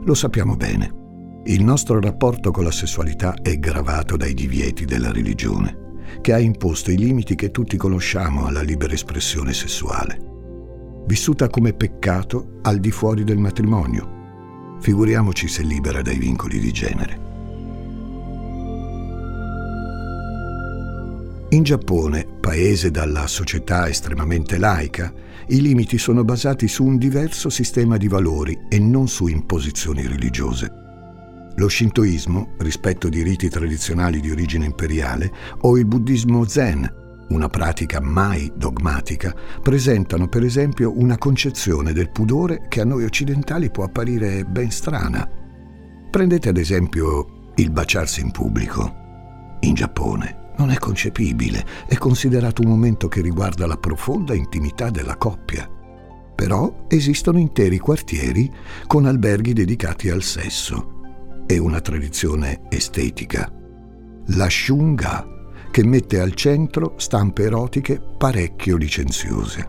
Lo 0.04 0.14
sappiamo 0.14 0.54
bene. 0.54 1.42
Il 1.46 1.64
nostro 1.64 2.00
rapporto 2.00 2.52
con 2.52 2.62
la 2.62 2.70
sessualità 2.70 3.34
è 3.42 3.58
gravato 3.58 4.16
dai 4.16 4.34
divieti 4.34 4.84
della 4.84 5.10
religione, 5.10 6.02
che 6.20 6.32
ha 6.32 6.38
imposto 6.38 6.92
i 6.92 6.96
limiti 6.96 7.34
che 7.34 7.50
tutti 7.50 7.76
conosciamo 7.76 8.46
alla 8.46 8.62
libera 8.62 8.92
espressione 8.92 9.52
sessuale. 9.52 10.16
Vissuta 11.08 11.48
come 11.48 11.72
peccato 11.72 12.60
al 12.62 12.78
di 12.78 12.92
fuori 12.92 13.24
del 13.24 13.38
matrimonio. 13.38 14.76
Figuriamoci 14.78 15.48
se 15.48 15.64
libera 15.64 16.02
dai 16.02 16.18
vincoli 16.18 16.60
di 16.60 16.70
genere. 16.70 17.23
In 21.54 21.62
Giappone, 21.62 22.26
paese 22.40 22.90
dalla 22.90 23.28
società 23.28 23.88
estremamente 23.88 24.58
laica, 24.58 25.14
i 25.46 25.60
limiti 25.60 25.98
sono 25.98 26.24
basati 26.24 26.66
su 26.66 26.84
un 26.84 26.98
diverso 26.98 27.48
sistema 27.48 27.96
di 27.96 28.08
valori 28.08 28.58
e 28.68 28.80
non 28.80 29.06
su 29.06 29.28
imposizioni 29.28 30.04
religiose. 30.04 30.68
Lo 31.54 31.68
shintoismo, 31.68 32.54
rispetto 32.58 33.08
di 33.08 33.22
riti 33.22 33.48
tradizionali 33.48 34.18
di 34.18 34.32
origine 34.32 34.64
imperiale, 34.64 35.30
o 35.60 35.78
il 35.78 35.86
buddismo 35.86 36.44
zen, 36.44 36.92
una 37.28 37.48
pratica 37.48 38.00
mai 38.00 38.50
dogmatica, 38.56 39.32
presentano 39.62 40.26
per 40.26 40.42
esempio 40.42 40.98
una 40.98 41.18
concezione 41.18 41.92
del 41.92 42.10
pudore 42.10 42.66
che 42.68 42.80
a 42.80 42.84
noi 42.84 43.04
occidentali 43.04 43.70
può 43.70 43.84
apparire 43.84 44.44
ben 44.44 44.72
strana. 44.72 45.24
Prendete 46.10 46.48
ad 46.48 46.56
esempio 46.56 47.52
il 47.54 47.70
baciarsi 47.70 48.22
in 48.22 48.32
pubblico. 48.32 49.02
In 49.60 49.74
Giappone 49.74 50.42
non 50.56 50.70
è 50.70 50.78
concepibile, 50.78 51.64
è 51.86 51.96
considerato 51.96 52.62
un 52.62 52.68
momento 52.68 53.08
che 53.08 53.20
riguarda 53.20 53.66
la 53.66 53.76
profonda 53.76 54.34
intimità 54.34 54.90
della 54.90 55.16
coppia. 55.16 55.68
Però 56.34 56.86
esistono 56.88 57.38
interi 57.38 57.78
quartieri 57.78 58.50
con 58.86 59.06
alberghi 59.06 59.52
dedicati 59.52 60.10
al 60.10 60.22
sesso 60.22 61.44
e 61.46 61.58
una 61.58 61.80
tradizione 61.80 62.62
estetica. 62.68 63.50
La 64.28 64.48
Shunga, 64.48 65.26
che 65.70 65.84
mette 65.84 66.20
al 66.20 66.34
centro 66.34 66.94
stampe 66.96 67.44
erotiche 67.44 68.00
parecchio 68.16 68.76
licenziose. 68.76 69.68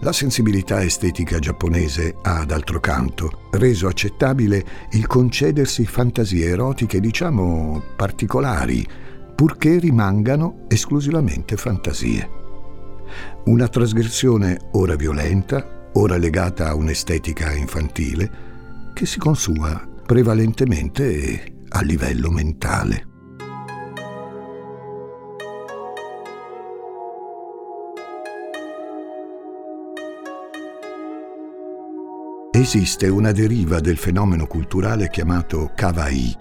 La 0.00 0.12
sensibilità 0.12 0.82
estetica 0.82 1.38
giapponese 1.38 2.16
ha, 2.22 2.44
d'altro 2.44 2.78
canto, 2.78 3.48
reso 3.52 3.86
accettabile 3.86 4.64
il 4.90 5.06
concedersi 5.06 5.86
fantasie 5.86 6.48
erotiche, 6.48 7.00
diciamo, 7.00 7.80
particolari, 7.96 8.86
purché 9.34 9.78
rimangano 9.78 10.64
esclusivamente 10.68 11.56
fantasie. 11.56 12.42
Una 13.44 13.68
trasgressione 13.68 14.58
ora 14.72 14.94
violenta, 14.96 15.90
ora 15.94 16.16
legata 16.16 16.68
a 16.68 16.74
un'estetica 16.74 17.52
infantile, 17.52 18.30
che 18.94 19.06
si 19.06 19.18
consuma 19.18 19.86
prevalentemente 20.06 21.62
a 21.68 21.82
livello 21.82 22.30
mentale. 22.30 23.08
Esiste 32.52 33.08
una 33.08 33.32
deriva 33.32 33.80
del 33.80 33.96
fenomeno 33.96 34.46
culturale 34.46 35.10
chiamato 35.10 35.72
kawaii, 35.74 36.36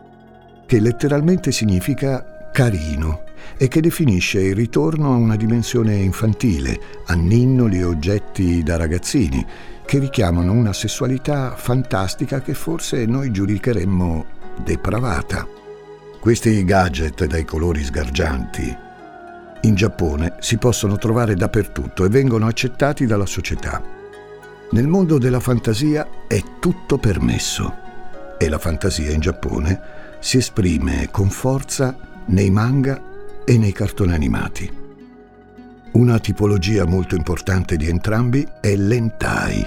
che 0.67 0.79
letteralmente 0.79 1.51
significa 1.51 2.32
carino 2.53 3.23
e 3.57 3.67
che 3.67 3.81
definisce 3.81 4.39
il 4.39 4.55
ritorno 4.55 5.11
a 5.11 5.17
una 5.17 5.35
dimensione 5.35 5.95
infantile, 5.95 6.79
a 7.07 7.13
ninnoli 7.15 7.79
e 7.79 7.83
oggetti 7.83 8.63
da 8.63 8.77
ragazzini, 8.77 9.45
che 9.85 9.99
richiamano 9.99 10.53
una 10.53 10.71
sessualità 10.71 11.55
fantastica 11.57 12.41
che 12.41 12.53
forse 12.53 13.05
noi 13.05 13.31
giudicheremmo 13.31 14.25
depravata. 14.63 15.45
Questi 16.19 16.63
gadget 16.63 17.25
dai 17.25 17.43
colori 17.43 17.83
sgargianti 17.83 18.77
in 19.61 19.75
Giappone 19.75 20.35
si 20.39 20.57
possono 20.57 20.97
trovare 20.97 21.35
dappertutto 21.35 22.05
e 22.05 22.09
vengono 22.09 22.47
accettati 22.47 23.05
dalla 23.05 23.25
società. 23.25 23.81
Nel 24.71 24.87
mondo 24.87 25.17
della 25.17 25.39
fantasia 25.39 26.07
è 26.27 26.41
tutto 26.59 26.97
permesso 26.97 27.77
e 28.37 28.49
la 28.49 28.59
fantasia 28.59 29.11
in 29.11 29.21
Giappone 29.21 29.81
si 30.19 30.37
esprime 30.37 31.09
con 31.11 31.29
forza 31.29 31.95
nei 32.27 32.49
manga 32.49 33.01
e 33.45 33.57
nei 33.57 33.71
cartoni 33.71 34.13
animati. 34.13 34.71
Una 35.93 36.19
tipologia 36.19 36.85
molto 36.85 37.15
importante 37.15 37.77
di 37.77 37.87
entrambi 37.87 38.47
è 38.59 38.75
l'entai. 38.75 39.63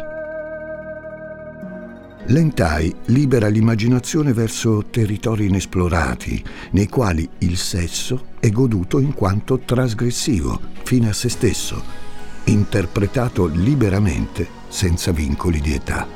L'entai 2.28 2.92
libera 3.06 3.46
l'immaginazione 3.46 4.32
verso 4.32 4.86
territori 4.90 5.46
inesplorati, 5.46 6.42
nei 6.72 6.88
quali 6.88 7.28
il 7.38 7.56
sesso 7.56 8.30
è 8.40 8.50
goduto 8.50 8.98
in 8.98 9.14
quanto 9.14 9.60
trasgressivo, 9.60 10.60
fine 10.82 11.10
a 11.10 11.12
se 11.12 11.28
stesso, 11.28 11.80
interpretato 12.46 13.46
liberamente, 13.46 14.48
senza 14.66 15.12
vincoli 15.12 15.60
di 15.60 15.74
età. 15.74 16.08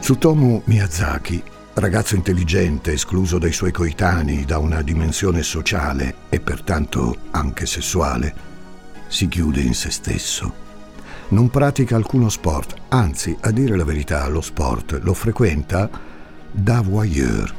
Tsutomu 0.00 0.62
Miyazaki 0.64 1.49
ragazzo 1.80 2.14
intelligente, 2.14 2.92
escluso 2.92 3.38
dai 3.38 3.52
suoi 3.52 3.72
coetanei 3.72 4.44
da 4.44 4.58
una 4.58 4.82
dimensione 4.82 5.42
sociale 5.42 6.14
e 6.28 6.38
pertanto 6.38 7.16
anche 7.30 7.64
sessuale, 7.64 8.34
si 9.08 9.26
chiude 9.28 9.60
in 9.60 9.74
se 9.74 9.90
stesso. 9.90 10.68
Non 11.28 11.48
pratica 11.48 11.96
alcuno 11.96 12.28
sport, 12.28 12.74
anzi, 12.88 13.36
a 13.40 13.50
dire 13.50 13.76
la 13.76 13.84
verità, 13.84 14.26
lo 14.28 14.40
sport 14.40 15.00
lo 15.02 15.14
frequenta 15.14 15.88
da 16.50 16.82
voyeur. 16.82 17.54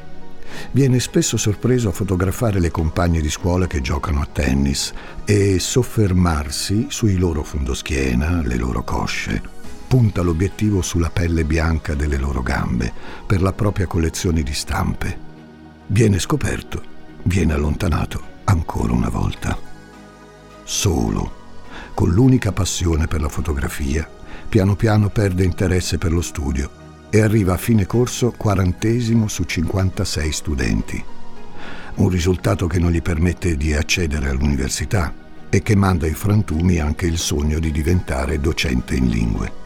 Viene 0.72 1.00
spesso 1.00 1.36
sorpreso 1.38 1.90
a 1.90 1.94
fotografare 1.94 2.60
le 2.60 2.70
compagne 2.70 3.22
di 3.22 3.30
scuola 3.30 3.66
che 3.66 3.82
giocano 3.82 4.22
a 4.22 4.28
tennis 4.32 4.94
e 5.26 5.58
soffermarsi 5.60 6.88
sui 6.90 7.18
loro 7.18 7.44
fondoschiena, 7.44 8.42
le 8.44 8.56
loro 8.56 8.84
cosce 8.84 9.61
punta 9.92 10.22
l'obiettivo 10.22 10.82
sulla 10.82 11.10
pelle 11.10 11.44
bianca 11.44 11.96
delle 11.96 12.16
loro 12.16 12.42
gambe 12.42 12.94
per 13.26 13.42
la 13.42 13.52
propria 13.52 13.88
collezione 13.88 14.42
di 14.42 14.54
stampe. 14.54 15.20
Viene 15.88 16.18
scoperto, 16.18 16.82
viene 17.24 17.52
allontanato 17.52 18.22
ancora 18.46 18.94
una 18.94 19.10
volta. 19.10 19.60
Solo, 20.64 21.34
con 21.94 22.10
l'unica 22.10 22.54
passione 22.54 23.08
per 23.08 23.20
la 23.20 23.28
fotografia, 23.28 24.10
piano 24.48 24.78
piano 24.78 25.10
perde 25.10 25.44
interesse 25.44 25.98
per 25.98 26.14
lo 26.14 26.22
studio 26.22 26.70
e 27.10 27.20
arriva 27.20 27.56
a 27.56 27.58
fine 27.58 27.86
corso 27.86 28.32
quarantesimo 28.32 29.28
su 29.28 29.44
56 29.44 30.32
studenti. 30.32 31.04
Un 31.96 32.08
risultato 32.08 32.66
che 32.66 32.80
non 32.80 32.92
gli 32.92 33.02
permette 33.02 33.58
di 33.58 33.74
accedere 33.74 34.30
all'università 34.30 35.14
e 35.50 35.62
che 35.62 35.76
manda 35.76 36.06
ai 36.06 36.14
frantumi 36.14 36.80
anche 36.80 37.08
il 37.08 37.18
sogno 37.18 37.60
di 37.60 37.74
diventare 37.74 38.40
docente 38.40 38.96
in 38.96 39.10
lingue. 39.10 39.61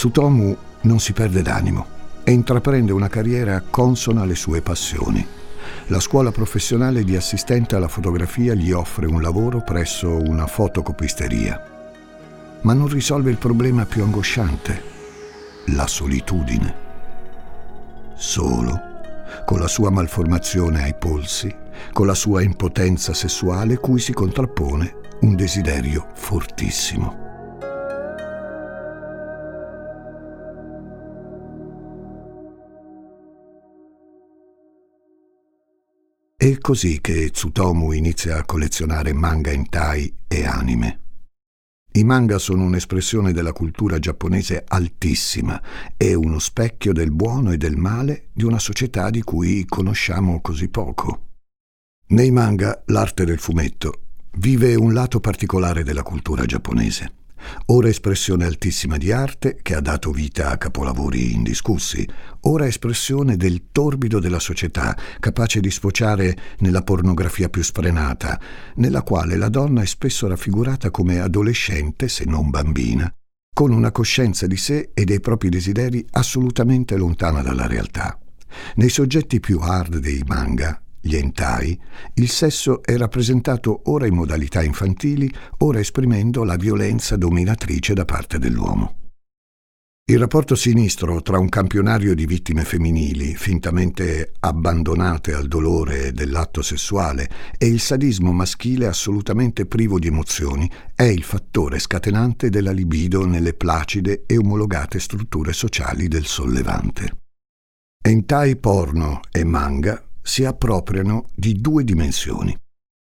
Tsutomu 0.00 0.56
non 0.84 0.98
si 0.98 1.12
perde 1.12 1.42
d'animo 1.42 1.86
e 2.24 2.32
intraprende 2.32 2.90
una 2.90 3.08
carriera 3.08 3.60
consona 3.60 4.22
alle 4.22 4.34
sue 4.34 4.62
passioni. 4.62 5.22
La 5.88 6.00
scuola 6.00 6.32
professionale 6.32 7.04
di 7.04 7.16
assistente 7.16 7.76
alla 7.76 7.86
fotografia 7.86 8.54
gli 8.54 8.72
offre 8.72 9.04
un 9.04 9.20
lavoro 9.20 9.60
presso 9.60 10.16
una 10.16 10.46
fotocopisteria. 10.46 11.62
Ma 12.62 12.72
non 12.72 12.88
risolve 12.88 13.30
il 13.30 13.36
problema 13.36 13.84
più 13.84 14.02
angosciante, 14.02 14.82
la 15.66 15.86
solitudine. 15.86 16.74
Solo, 18.14 18.80
con 19.44 19.58
la 19.58 19.68
sua 19.68 19.90
malformazione 19.90 20.82
ai 20.82 20.94
polsi, 20.94 21.54
con 21.92 22.06
la 22.06 22.14
sua 22.14 22.40
impotenza 22.40 23.12
sessuale 23.12 23.76
cui 23.76 24.00
si 24.00 24.14
contrappone 24.14 24.94
un 25.20 25.36
desiderio 25.36 26.06
fortissimo. 26.14 27.29
È 36.50 36.58
così 36.58 37.00
che 37.00 37.30
Tsutomu 37.30 37.92
inizia 37.92 38.38
a 38.38 38.44
collezionare 38.44 39.12
manga 39.12 39.52
hentai 39.52 40.12
e 40.26 40.44
anime. 40.44 41.00
I 41.92 42.02
manga 42.02 42.38
sono 42.38 42.64
un'espressione 42.64 43.32
della 43.32 43.52
cultura 43.52 44.00
giapponese 44.00 44.64
altissima 44.66 45.62
e 45.96 46.14
uno 46.14 46.40
specchio 46.40 46.92
del 46.92 47.12
buono 47.12 47.52
e 47.52 47.56
del 47.56 47.76
male 47.76 48.30
di 48.32 48.42
una 48.42 48.58
società 48.58 49.10
di 49.10 49.22
cui 49.22 49.64
conosciamo 49.64 50.40
così 50.40 50.68
poco. 50.68 51.28
Nei 52.08 52.32
manga 52.32 52.82
l'arte 52.86 53.24
del 53.24 53.38
fumetto 53.38 54.00
vive 54.38 54.74
un 54.74 54.92
lato 54.92 55.20
particolare 55.20 55.84
della 55.84 56.02
cultura 56.02 56.46
giapponese 56.46 57.18
ora 57.66 57.88
espressione 57.88 58.44
altissima 58.44 58.96
di 58.96 59.12
arte 59.12 59.58
che 59.62 59.74
ha 59.74 59.80
dato 59.80 60.10
vita 60.10 60.50
a 60.50 60.56
capolavori 60.56 61.32
indiscussi, 61.32 62.06
ora 62.42 62.66
espressione 62.66 63.36
del 63.36 63.70
torbido 63.72 64.18
della 64.18 64.38
società, 64.38 64.96
capace 65.18 65.60
di 65.60 65.70
sfociare 65.70 66.36
nella 66.58 66.82
pornografia 66.82 67.48
più 67.48 67.62
sfrenata, 67.62 68.40
nella 68.76 69.02
quale 69.02 69.36
la 69.36 69.48
donna 69.48 69.82
è 69.82 69.86
spesso 69.86 70.26
raffigurata 70.26 70.90
come 70.90 71.20
adolescente, 71.20 72.08
se 72.08 72.24
non 72.24 72.50
bambina, 72.50 73.12
con 73.52 73.72
una 73.72 73.92
coscienza 73.92 74.46
di 74.46 74.56
sé 74.56 74.90
e 74.94 75.04
dei 75.04 75.20
propri 75.20 75.48
desideri 75.48 76.04
assolutamente 76.10 76.96
lontana 76.96 77.42
dalla 77.42 77.66
realtà. 77.66 78.18
Nei 78.76 78.88
soggetti 78.88 79.38
più 79.40 79.58
hard 79.60 79.98
dei 79.98 80.22
manga, 80.26 80.80
gli 81.00 81.16
entai, 81.16 81.78
il 82.14 82.28
sesso 82.28 82.82
è 82.82 82.96
rappresentato 82.96 83.82
ora 83.84 84.06
in 84.06 84.14
modalità 84.14 84.62
infantili, 84.62 85.32
ora 85.58 85.80
esprimendo 85.80 86.44
la 86.44 86.56
violenza 86.56 87.16
dominatrice 87.16 87.94
da 87.94 88.04
parte 88.04 88.38
dell'uomo. 88.38 88.96
Il 90.10 90.18
rapporto 90.18 90.56
sinistro 90.56 91.22
tra 91.22 91.38
un 91.38 91.48
campionario 91.48 92.16
di 92.16 92.26
vittime 92.26 92.64
femminili, 92.64 93.36
fintamente 93.36 94.32
abbandonate 94.40 95.32
al 95.32 95.46
dolore 95.46 96.12
dell'atto 96.12 96.62
sessuale, 96.62 97.30
e 97.56 97.68
il 97.68 97.78
sadismo 97.78 98.32
maschile 98.32 98.88
assolutamente 98.88 99.66
privo 99.66 100.00
di 100.00 100.08
emozioni, 100.08 100.68
è 100.96 101.04
il 101.04 101.22
fattore 101.22 101.78
scatenante 101.78 102.50
della 102.50 102.72
libido 102.72 103.24
nelle 103.24 103.54
placide 103.54 104.24
e 104.26 104.36
omologate 104.36 104.98
strutture 104.98 105.52
sociali 105.52 106.08
del 106.08 106.26
sollevante. 106.26 107.18
Entai 108.02 108.56
porno 108.56 109.20
e 109.30 109.44
manga 109.44 110.09
si 110.30 110.44
appropriano 110.44 111.24
di 111.34 111.60
due 111.60 111.82
dimensioni, 111.82 112.56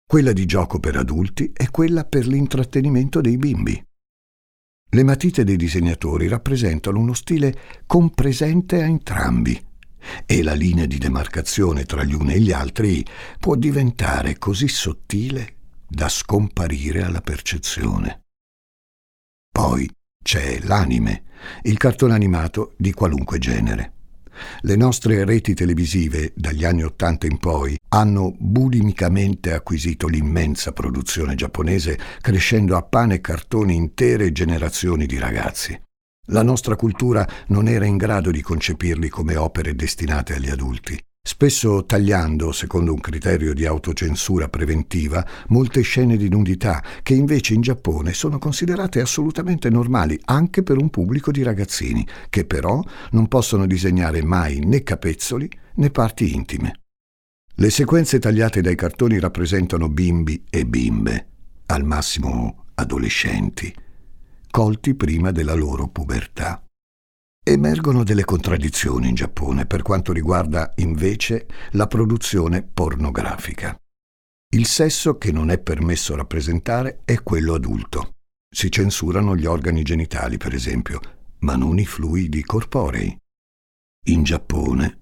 quella 0.07 0.31
di 0.31 0.45
gioco 0.45 0.79
per 0.79 0.95
adulti 0.95 1.51
e 1.53 1.71
quella 1.71 2.05
per 2.05 2.27
l'intrattenimento 2.27 3.19
dei 3.19 3.37
bimbi. 3.37 3.83
Le 4.91 5.03
matite 5.03 5.43
dei 5.43 5.55
disegnatori 5.55 6.27
rappresentano 6.27 6.99
uno 6.99 7.13
stile 7.13 7.81
compresente 7.87 8.83
a 8.83 8.85
entrambi 8.85 9.59
e 10.23 10.43
la 10.43 10.53
linea 10.53 10.85
di 10.85 10.99
demarcazione 10.99 11.85
tra 11.85 12.03
gli 12.03 12.13
uni 12.13 12.33
e 12.33 12.39
gli 12.41 12.51
altri 12.51 13.03
può 13.39 13.55
diventare 13.55 14.37
così 14.37 14.67
sottile 14.67 15.55
da 15.87 16.07
scomparire 16.07 17.01
alla 17.01 17.21
percezione. 17.21 18.25
Poi 19.51 19.89
c'è 20.21 20.59
l'anime, 20.59 21.23
il 21.63 21.77
cartone 21.77 22.13
animato 22.13 22.75
di 22.77 22.93
qualunque 22.93 23.39
genere. 23.39 23.94
Le 24.61 24.75
nostre 24.75 25.23
reti 25.25 25.53
televisive, 25.53 26.31
dagli 26.35 26.65
anni 26.65 26.83
Ottanta 26.83 27.27
in 27.27 27.37
poi, 27.37 27.77
hanno 27.89 28.33
bulimicamente 28.37 29.53
acquisito 29.53 30.07
l'immensa 30.07 30.71
produzione 30.71 31.35
giapponese, 31.35 31.97
crescendo 32.21 32.75
a 32.75 32.81
pane 32.81 33.15
e 33.15 33.21
cartoni 33.21 33.75
intere 33.75 34.31
generazioni 34.31 35.05
di 35.05 35.17
ragazzi. 35.17 35.79
La 36.29 36.41
nostra 36.41 36.75
cultura 36.75 37.27
non 37.47 37.67
era 37.67 37.85
in 37.85 37.97
grado 37.97 38.31
di 38.31 38.41
concepirli 38.41 39.09
come 39.09 39.35
opere 39.35 39.75
destinate 39.75 40.33
agli 40.33 40.49
adulti 40.49 40.99
spesso 41.27 41.85
tagliando, 41.85 42.51
secondo 42.51 42.93
un 42.93 42.99
criterio 42.99 43.55
di 43.55 43.65
autocensura 43.65 44.47
preventiva, 44.47 45.25
molte 45.47 45.81
scene 45.81 46.17
di 46.17 46.29
nudità 46.29 46.83
che 47.01 47.15
invece 47.15 47.55
in 47.55 47.61
Giappone 47.61 48.13
sono 48.13 48.37
considerate 48.37 49.01
assolutamente 49.01 49.71
normali 49.71 50.19
anche 50.25 50.61
per 50.61 50.77
un 50.77 50.91
pubblico 50.91 51.31
di 51.31 51.41
ragazzini, 51.41 52.07
che 52.29 52.45
però 52.45 52.79
non 53.11 53.27
possono 53.27 53.65
disegnare 53.65 54.23
mai 54.23 54.59
né 54.59 54.83
capezzoli 54.83 55.49
né 55.77 55.89
parti 55.89 56.31
intime. 56.35 56.81
Le 57.55 57.69
sequenze 57.71 58.19
tagliate 58.19 58.61
dai 58.61 58.75
cartoni 58.75 59.17
rappresentano 59.17 59.89
bimbi 59.89 60.43
e 60.47 60.63
bimbe, 60.67 61.27
al 61.67 61.83
massimo 61.83 62.65
adolescenti, 62.75 63.73
colti 64.51 64.93
prima 64.93 65.31
della 65.31 65.55
loro 65.55 65.87
pubertà. 65.87 66.63
Emergono 67.47 68.03
delle 68.03 68.25
contraddizioni 68.25 69.09
in 69.09 69.13
Giappone 69.13 69.67
per 69.67 69.83
quanto 69.83 70.11
riguarda 70.11 70.73
invece 70.77 71.45
la 71.73 71.85
produzione 71.85 72.63
pornografica. 72.63 73.79
Il 74.55 74.65
sesso 74.65 75.19
che 75.19 75.31
non 75.31 75.51
è 75.51 75.59
permesso 75.59 76.15
rappresentare 76.15 77.01
è 77.05 77.21
quello 77.21 77.53
adulto. 77.53 78.15
Si 78.49 78.71
censurano 78.71 79.35
gli 79.35 79.45
organi 79.45 79.83
genitali, 79.83 80.37
per 80.37 80.55
esempio, 80.55 80.99
ma 81.41 81.55
non 81.55 81.77
i 81.77 81.85
fluidi 81.85 82.41
corporei. 82.43 83.15
In 84.07 84.23
Giappone, 84.23 85.01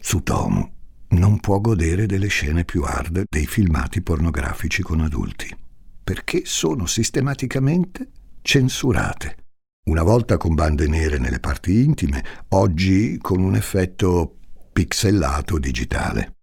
Tsutomu 0.00 0.72
non 1.08 1.38
può 1.38 1.60
godere 1.60 2.06
delle 2.06 2.28
scene 2.28 2.64
più 2.64 2.80
hard 2.80 3.24
dei 3.28 3.46
filmati 3.46 4.00
pornografici 4.00 4.82
con 4.82 5.02
adulti, 5.02 5.54
perché 6.02 6.44
sono 6.46 6.86
sistematicamente 6.86 8.08
censurate. 8.40 9.41
Una 9.84 10.04
volta 10.04 10.36
con 10.36 10.54
bande 10.54 10.86
nere 10.86 11.18
nelle 11.18 11.40
parti 11.40 11.82
intime, 11.82 12.24
oggi 12.50 13.18
con 13.20 13.42
un 13.42 13.56
effetto 13.56 14.38
pixellato 14.72 15.58
digitale. 15.58 16.36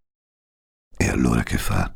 E 0.98 1.08
allora 1.08 1.42
che 1.44 1.58
fa? 1.58 1.96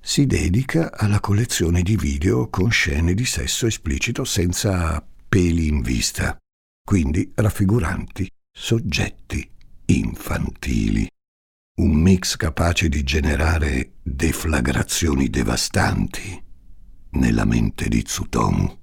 Si 0.00 0.26
dedica 0.26 0.90
alla 0.92 1.20
collezione 1.20 1.82
di 1.82 1.94
video 1.96 2.48
con 2.48 2.72
scene 2.72 3.14
di 3.14 3.24
sesso 3.24 3.66
esplicito 3.66 4.24
senza 4.24 5.00
peli 5.28 5.68
in 5.68 5.80
vista, 5.80 6.36
quindi 6.84 7.30
raffiguranti 7.32 8.28
soggetti 8.50 9.48
infantili. 9.86 11.06
Un 11.76 11.92
mix 11.92 12.34
capace 12.34 12.88
di 12.88 13.04
generare 13.04 13.92
deflagrazioni 14.02 15.30
devastanti 15.30 16.42
nella 17.10 17.44
mente 17.44 17.86
di 17.88 18.02
Tsutomu. 18.02 18.79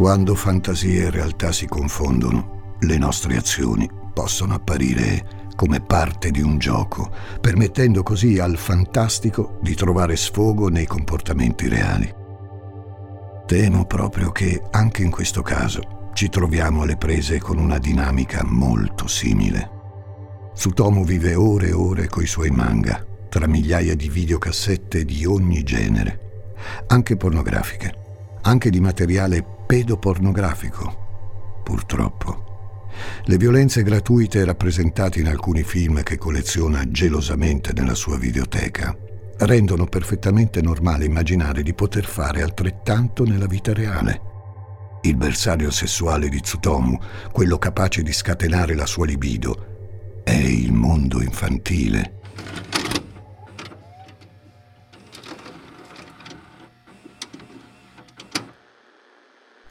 Quando 0.00 0.34
fantasia 0.34 1.08
e 1.08 1.10
realtà 1.10 1.52
si 1.52 1.66
confondono, 1.66 2.76
le 2.80 2.96
nostre 2.96 3.36
azioni 3.36 3.86
possono 4.14 4.54
apparire 4.54 5.48
come 5.54 5.82
parte 5.82 6.30
di 6.30 6.40
un 6.40 6.56
gioco, 6.56 7.10
permettendo 7.38 8.02
così 8.02 8.38
al 8.38 8.56
fantastico 8.56 9.58
di 9.60 9.74
trovare 9.74 10.16
sfogo 10.16 10.68
nei 10.68 10.86
comportamenti 10.86 11.68
reali. 11.68 12.10
Temo 13.44 13.84
proprio 13.84 14.32
che 14.32 14.62
anche 14.70 15.02
in 15.02 15.10
questo 15.10 15.42
caso 15.42 16.08
ci 16.14 16.30
troviamo 16.30 16.80
alle 16.80 16.96
prese 16.96 17.38
con 17.38 17.58
una 17.58 17.76
dinamica 17.76 18.42
molto 18.42 19.06
simile. 19.06 19.70
Tsutomu 20.54 21.04
vive 21.04 21.34
ore 21.34 21.68
e 21.68 21.72
ore 21.74 22.08
coi 22.08 22.26
suoi 22.26 22.48
manga, 22.48 23.04
tra 23.28 23.46
migliaia 23.46 23.94
di 23.94 24.08
videocassette 24.08 25.04
di 25.04 25.26
ogni 25.26 25.62
genere, 25.62 26.54
anche 26.86 27.18
pornografiche, 27.18 27.94
anche 28.40 28.70
di 28.70 28.80
materiale 28.80 29.58
pedopornografico, 29.70 31.60
purtroppo. 31.62 32.88
Le 33.26 33.36
violenze 33.36 33.84
gratuite 33.84 34.44
rappresentate 34.44 35.20
in 35.20 35.28
alcuni 35.28 35.62
film 35.62 36.02
che 36.02 36.18
colleziona 36.18 36.90
gelosamente 36.90 37.72
nella 37.72 37.94
sua 37.94 38.18
videoteca 38.18 38.96
rendono 39.38 39.86
perfettamente 39.86 40.60
normale 40.60 41.04
immaginare 41.04 41.62
di 41.62 41.72
poter 41.72 42.04
fare 42.04 42.42
altrettanto 42.42 43.24
nella 43.24 43.46
vita 43.46 43.72
reale. 43.72 44.20
Il 45.02 45.14
bersaglio 45.14 45.70
sessuale 45.70 46.28
di 46.28 46.40
Tsutomu, 46.40 46.98
quello 47.30 47.56
capace 47.56 48.02
di 48.02 48.12
scatenare 48.12 48.74
la 48.74 48.86
sua 48.86 49.06
libido, 49.06 50.22
è 50.24 50.34
il 50.34 50.72
mondo 50.72 51.22
infantile. 51.22 52.18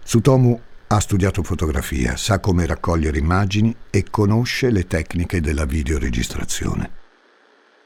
Tsutomu 0.10 0.60
ha 0.88 1.00
studiato 1.00 1.44
fotografia, 1.44 2.18
sa 2.18 2.40
come 2.40 2.66
raccogliere 2.66 3.20
immagini 3.20 3.76
e 3.92 4.06
conosce 4.10 4.72
le 4.72 4.88
tecniche 4.88 5.40
della 5.40 5.66
videoregistrazione. 5.66 6.90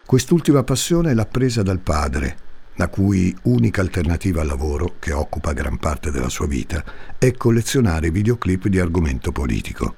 Quest'ultima 0.05 0.63
passione 0.63 1.13
l'ha 1.13 1.25
presa 1.25 1.63
dal 1.63 1.79
padre, 1.79 2.37
la 2.75 2.87
cui 2.87 3.35
unica 3.41 3.81
alternativa 3.81 4.39
al 4.39 4.47
lavoro, 4.47 4.95
che 4.99 5.11
occupa 5.11 5.51
gran 5.51 5.77
parte 5.79 6.11
della 6.11 6.29
sua 6.29 6.47
vita, 6.47 6.81
è 7.17 7.33
collezionare 7.33 8.09
videoclip 8.09 8.67
di 8.67 8.79
argomento 8.79 9.33
politico. 9.33 9.97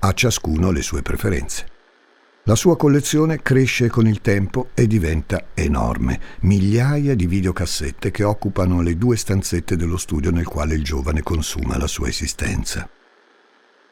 A 0.00 0.12
ciascuno 0.12 0.72
le 0.72 0.82
sue 0.82 1.02
preferenze. 1.02 1.64
La 2.44 2.54
sua 2.54 2.76
collezione 2.76 3.42
cresce 3.42 3.88
con 3.88 4.06
il 4.06 4.22
tempo 4.22 4.70
e 4.72 4.86
diventa 4.86 5.48
enorme, 5.52 6.18
migliaia 6.40 7.14
di 7.14 7.26
videocassette 7.26 8.10
che 8.10 8.24
occupano 8.24 8.80
le 8.80 8.96
due 8.96 9.18
stanzette 9.18 9.76
dello 9.76 9.98
studio 9.98 10.30
nel 10.30 10.46
quale 10.46 10.74
il 10.74 10.82
giovane 10.82 11.22
consuma 11.22 11.76
la 11.76 11.86
sua 11.86 12.08
esistenza. 12.08 12.88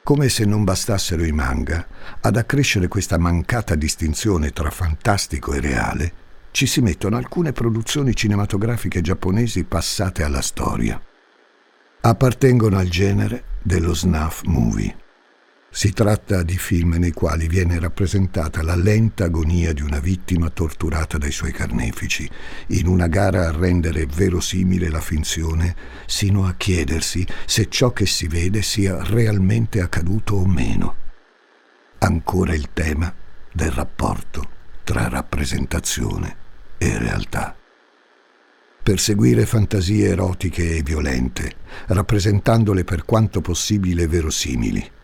Come 0.03 0.31
se 0.31 0.47
non 0.47 0.65
bastassero 0.65 1.25
i 1.25 1.33
manga, 1.33 1.87
ad 2.23 2.37
accrescere 2.39 2.89
questa 2.89 3.19
mancata 3.19 3.75
distinzione 3.75 4.51
tra 4.53 4.71
fantastico 4.71 5.53
e 5.53 5.61
reale, 5.61 6.13
ci 6.51 6.65
si 6.65 6.81
mettono 6.81 7.19
alcune 7.19 7.53
produzioni 7.53 8.17
cinematografiche 8.17 9.03
giapponesi 9.03 9.65
passate 9.65 10.23
alla 10.23 10.41
storia. 10.41 10.99
Appartengono 12.01 12.79
al 12.79 12.89
genere 12.89 13.45
dello 13.63 13.93
snuff 13.93 14.45
movie. 14.45 15.07
Si 15.71 15.93
tratta 15.93 16.43
di 16.43 16.57
film 16.57 16.95
nei 16.95 17.13
quali 17.13 17.47
viene 17.47 17.79
rappresentata 17.79 18.63
la 18.63 18.75
lenta 18.75 19.25
agonia 19.25 19.75
di 19.75 19.83
una 19.83 20.01
vittima 20.01 20.49
torturata 20.49 21.19
dai 21.19 21.31
suoi 21.31 21.53
carnefici, 21.53 22.29
in 22.69 22.87
una 22.87 23.07
gara 23.07 23.47
a 23.47 23.53
rendere 23.53 24.07
verosimile 24.07 24.89
la 24.89 25.01
finzione, 25.01 25.77
sino 26.07 26.47
a 26.47 26.55
chiedersi 26.57 27.25
se 27.45 27.69
ciò 27.69 27.93
che 27.93 28.07
si 28.07 28.27
vede 28.27 28.63
sia 28.63 29.05
realmente 29.05 29.81
accaduto 29.83 30.37
o 30.37 30.47
meno. 30.47 30.97
Ancora 31.99 32.55
il 32.55 32.71
tema 32.73 33.15
del 33.53 33.71
rapporto 33.71 34.49
tra 34.83 35.07
rappresentazione 35.09 36.37
e 36.79 36.97
realtà. 36.97 37.55
Perseguire 38.83 39.45
fantasie 39.45 40.09
erotiche 40.09 40.77
e 40.77 40.83
violente, 40.83 41.57
rappresentandole 41.89 42.85
per 42.85 43.05
quanto 43.05 43.43
possibile 43.43 44.07
verosimili 44.07 44.97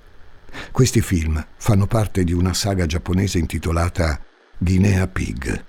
questi 0.72 1.00
film 1.00 1.44
fanno 1.56 1.86
parte 1.86 2.24
di 2.24 2.32
una 2.32 2.54
saga 2.54 2.86
giapponese 2.86 3.38
intitolata 3.38 4.20
Guinea 4.58 5.06
Pig, 5.08 5.64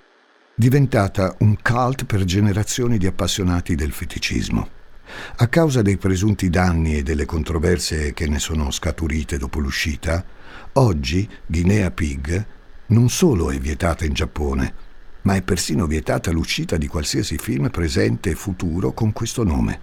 diventata 0.54 1.34
un 1.40 1.56
cult 1.60 2.04
per 2.04 2.24
generazioni 2.24 2.98
di 2.98 3.06
appassionati 3.06 3.74
del 3.74 3.92
feticismo. 3.92 4.70
A 5.36 5.48
causa 5.48 5.82
dei 5.82 5.96
presunti 5.96 6.50
danni 6.50 6.96
e 6.96 7.02
delle 7.02 7.26
controversie 7.26 8.12
che 8.12 8.26
ne 8.26 8.38
sono 8.38 8.70
scaturite 8.70 9.38
dopo 9.38 9.60
l'uscita, 9.60 10.24
oggi 10.74 11.28
Guinea 11.46 11.90
Pig 11.90 12.46
non 12.86 13.08
solo 13.08 13.50
è 13.50 13.58
vietata 13.58 14.04
in 14.04 14.12
Giappone, 14.12 14.74
ma 15.22 15.34
è 15.34 15.42
persino 15.42 15.86
vietata 15.86 16.30
l'uscita 16.30 16.76
di 16.76 16.86
qualsiasi 16.86 17.36
film 17.36 17.68
presente 17.70 18.30
e 18.30 18.34
futuro 18.34 18.92
con 18.92 19.12
questo 19.12 19.42
nome. 19.42 19.80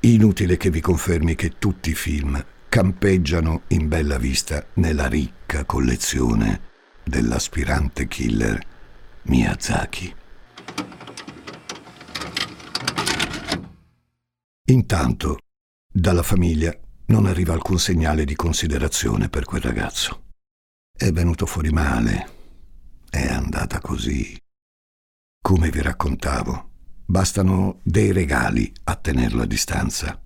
Inutile 0.00 0.56
che 0.56 0.70
vi 0.70 0.80
confermi 0.80 1.34
che 1.34 1.52
tutti 1.58 1.90
i 1.90 1.94
film 1.94 2.44
campeggiano 2.76 3.62
in 3.68 3.88
bella 3.88 4.18
vista 4.18 4.62
nella 4.74 5.06
ricca 5.06 5.64
collezione 5.64 6.60
dell'aspirante 7.04 8.06
killer 8.06 8.60
Miyazaki. 9.22 10.14
Intanto, 14.64 15.38
dalla 15.90 16.22
famiglia 16.22 16.78
non 17.06 17.24
arriva 17.24 17.54
alcun 17.54 17.78
segnale 17.78 18.26
di 18.26 18.34
considerazione 18.34 19.30
per 19.30 19.46
quel 19.46 19.62
ragazzo. 19.62 20.24
È 20.94 21.10
venuto 21.10 21.46
fuori 21.46 21.70
male, 21.70 22.28
è 23.08 23.26
andata 23.26 23.80
così. 23.80 24.36
Come 25.40 25.70
vi 25.70 25.80
raccontavo, 25.80 26.72
bastano 27.06 27.80
dei 27.82 28.12
regali 28.12 28.70
a 28.84 28.96
tenerlo 28.96 29.40
a 29.40 29.46
distanza. 29.46 30.20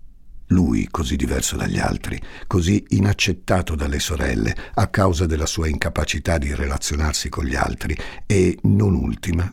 Lui, 0.50 0.88
così 0.90 1.16
diverso 1.16 1.56
dagli 1.56 1.78
altri, 1.78 2.20
così 2.46 2.84
inaccettato 2.88 3.76
dalle 3.76 4.00
sorelle 4.00 4.54
a 4.74 4.88
causa 4.88 5.26
della 5.26 5.46
sua 5.46 5.68
incapacità 5.68 6.38
di 6.38 6.54
relazionarsi 6.54 7.28
con 7.28 7.44
gli 7.44 7.54
altri 7.54 7.96
e, 8.26 8.58
non 8.62 8.94
ultima, 8.94 9.52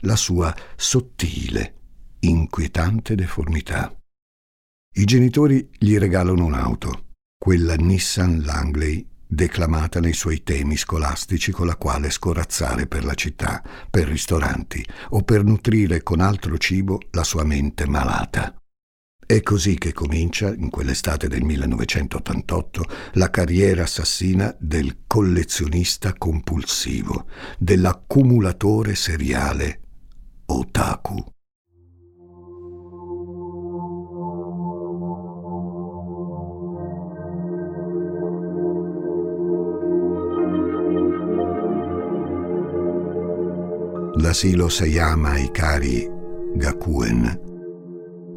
la 0.00 0.16
sua 0.16 0.54
sottile, 0.76 1.74
inquietante 2.20 3.16
deformità. 3.16 3.92
I 4.98 5.04
genitori 5.04 5.68
gli 5.76 5.98
regalano 5.98 6.44
un'auto, 6.44 7.06
quella 7.36 7.74
Nissan 7.74 8.42
Langley 8.42 9.04
declamata 9.26 9.98
nei 9.98 10.12
suoi 10.12 10.44
temi 10.44 10.76
scolastici 10.76 11.50
con 11.50 11.66
la 11.66 11.74
quale 11.74 12.10
scorazzare 12.10 12.86
per 12.86 13.04
la 13.04 13.14
città, 13.14 13.62
per 13.90 14.06
ristoranti 14.06 14.86
o 15.10 15.22
per 15.22 15.42
nutrire 15.42 16.04
con 16.04 16.20
altro 16.20 16.56
cibo 16.56 17.00
la 17.10 17.24
sua 17.24 17.42
mente 17.42 17.88
malata 17.88 18.54
È 19.28 19.42
così 19.42 19.76
che 19.76 19.92
comincia, 19.92 20.54
in 20.54 20.70
quell'estate 20.70 21.26
del 21.26 21.42
1988, 21.42 22.84
la 23.14 23.28
carriera 23.28 23.82
assassina 23.82 24.54
del 24.56 24.98
collezionista 25.04 26.14
compulsivo, 26.16 27.26
dell'accumulatore 27.58 28.94
seriale 28.94 29.80
otaku. 30.46 31.24
L'asilo 44.18 44.68
Sayama 44.68 45.36
Ikari 45.36 46.08
Gakuen 46.54 47.45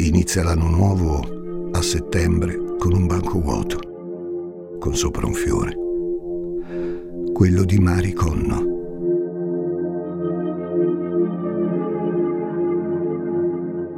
Inizia 0.02 0.44
l'anno 0.44 0.70
nuovo 0.70 1.70
a 1.72 1.82
settembre 1.82 2.58
con 2.78 2.94
un 2.94 3.06
banco 3.06 3.42
vuoto, 3.42 4.78
con 4.80 4.96
sopra 4.96 5.26
un 5.26 5.34
fiore, 5.34 5.76
quello 7.34 7.66
di 7.66 7.80
Mari 7.80 8.14
Conno. 8.14 8.78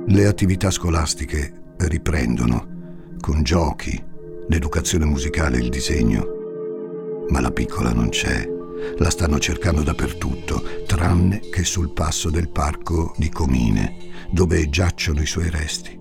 Le 0.08 0.26
attività 0.26 0.72
scolastiche 0.72 1.54
riprendono 1.78 3.16
con 3.20 3.44
giochi, 3.44 4.04
l'educazione 4.48 5.06
musicale 5.06 5.58
e 5.58 5.62
il 5.62 5.70
disegno, 5.70 6.26
ma 7.30 7.40
la 7.42 7.52
piccola 7.52 7.92
non 7.92 8.10
c'è. 8.10 8.61
La 8.98 9.10
stanno 9.10 9.40
cercando 9.40 9.84
dappertutto, 9.84 10.84
tranne 10.86 11.40
che 11.52 11.64
sul 11.64 11.92
passo 11.92 12.30
del 12.30 12.50
parco 12.50 13.14
di 13.18 13.30
Comine 13.30 14.10
dove 14.32 14.70
giacciono 14.70 15.22
i 15.22 15.26
suoi 15.26 15.50
resti. 15.50 15.98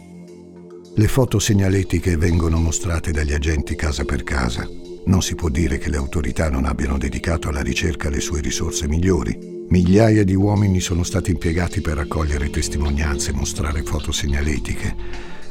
Le 0.94 1.08
foto 1.08 1.38
segnaletiche 1.38 2.16
vengono 2.16 2.58
mostrate 2.58 3.10
dagli 3.10 3.32
agenti 3.32 3.74
casa 3.74 4.04
per 4.04 4.22
casa. 4.22 4.68
Non 5.06 5.22
si 5.22 5.34
può 5.34 5.48
dire 5.48 5.78
che 5.78 5.88
le 5.88 5.96
autorità 5.96 6.50
non 6.50 6.64
abbiano 6.64 6.98
dedicato 6.98 7.48
alla 7.48 7.62
ricerca 7.62 8.10
le 8.10 8.20
sue 8.20 8.40
risorse 8.40 8.88
migliori. 8.88 9.64
Migliaia 9.68 10.24
di 10.24 10.34
uomini 10.34 10.80
sono 10.80 11.04
stati 11.04 11.30
impiegati 11.30 11.80
per 11.80 11.96
raccogliere 11.96 12.50
testimonianze 12.50 13.30
e 13.30 13.34
mostrare 13.34 13.82
foto 13.82 14.12
segnaletiche, 14.12 14.94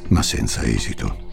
ma 0.09 0.21
senza 0.21 0.63
esito. 0.63 1.28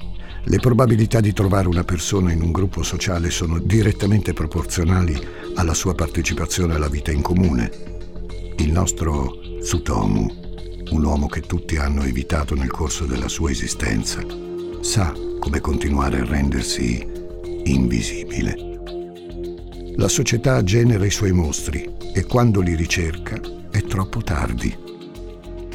Le 0.48 0.59
probabilità 0.59 1.20
di 1.20 1.32
trovare 1.32 1.66
una 1.66 1.82
persona 1.82 2.30
in 2.30 2.40
un 2.40 2.52
gruppo 2.52 2.85
sociale 2.85 3.30
sono 3.30 3.59
direttamente 3.59 4.32
proporzionali 4.32 5.20
alla 5.56 5.74
sua 5.74 5.94
partecipazione 5.94 6.74
alla 6.74 6.88
vita 6.88 7.11
in 7.11 7.20
comune. 7.20 7.70
Il 8.59 8.70
nostro 8.70 9.38
Tsutomu 9.61 10.44
un 10.90 11.04
uomo 11.04 11.26
che 11.26 11.40
tutti 11.40 11.76
hanno 11.76 12.02
evitato 12.04 12.54
nel 12.54 12.70
corso 12.70 13.06
della 13.06 13.28
sua 13.28 13.50
esistenza, 13.50 14.24
sa 14.80 15.12
come 15.40 15.61
continuare 15.61 16.20
a 16.20 16.24
rendersi 16.24 17.04
invisibile. 17.64 18.54
La 19.96 20.09
società 20.09 20.62
genera 20.62 21.04
i 21.04 21.11
suoi 21.11 21.32
mostri 21.32 21.90
e 22.14 22.24
quando 22.24 22.61
li 22.61 22.76
ricerca 22.76 23.40
è 23.70 23.82
troppo 23.82 24.22
tardi. 24.22 24.74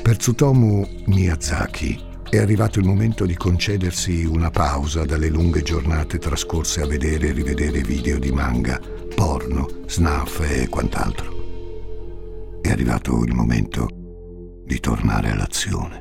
Per 0.02 0.18
Tsutomu 0.18 0.88
Miyazaki 1.08 2.10
è 2.32 2.38
arrivato 2.38 2.80
il 2.80 2.86
momento 2.86 3.26
di 3.26 3.36
concedersi 3.36 4.24
una 4.24 4.52
pausa 4.52 5.04
dalle 5.04 5.28
lunghe 5.28 5.64
giornate 5.64 6.18
trascorse 6.18 6.80
a 6.80 6.88
vedere 6.88 7.28
e 7.28 7.32
rivedere 7.34 7.82
video 7.82 8.18
di 8.20 8.32
manga, 8.32 8.80
porno, 9.14 9.68
snuff 9.86 10.40
e 10.40 10.70
quant'altro. 10.70 12.60
È 12.62 12.70
arrivato 12.72 13.26
il 13.26 13.34
momento 13.34 13.86
di 14.64 14.80
tornare 14.80 15.32
all'azione. 15.32 16.01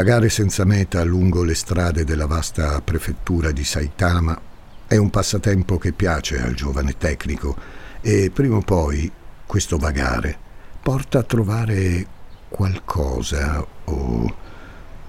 Vagare 0.00 0.30
senza 0.30 0.64
meta 0.64 1.04
lungo 1.04 1.42
le 1.42 1.54
strade 1.54 2.04
della 2.04 2.24
vasta 2.24 2.80
prefettura 2.80 3.50
di 3.50 3.64
Saitama 3.64 4.40
è 4.86 4.96
un 4.96 5.10
passatempo 5.10 5.76
che 5.76 5.92
piace 5.92 6.40
al 6.40 6.54
giovane 6.54 6.96
tecnico 6.96 7.54
e 8.00 8.30
prima 8.32 8.56
o 8.56 8.60
poi 8.62 9.12
questo 9.44 9.76
vagare 9.76 10.38
porta 10.82 11.18
a 11.18 11.22
trovare 11.22 12.06
qualcosa 12.48 13.62
o 13.84 14.36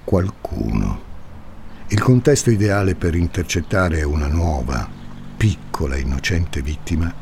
qualcuno. 0.04 1.02
Il 1.88 2.02
contesto 2.02 2.52
ideale 2.52 2.94
per 2.96 3.16
intercettare 3.16 4.04
una 4.04 4.28
nuova, 4.28 4.86
piccola, 5.38 5.96
innocente 5.96 6.62
vittima 6.62 7.16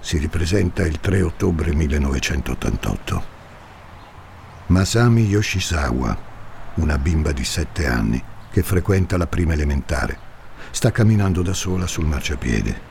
si 0.00 0.16
ripresenta 0.16 0.86
il 0.86 0.98
3 0.98 1.20
ottobre 1.20 1.74
1988. 1.74 3.22
Masami 4.68 5.26
Yoshisawa, 5.26 6.28
una 6.80 6.98
bimba 6.98 7.32
di 7.32 7.44
sette 7.44 7.86
anni 7.86 8.22
che 8.50 8.62
frequenta 8.62 9.16
la 9.16 9.26
prima 9.26 9.52
elementare, 9.52 10.18
sta 10.70 10.90
camminando 10.90 11.42
da 11.42 11.52
sola 11.52 11.86
sul 11.86 12.06
marciapiede. 12.06 12.88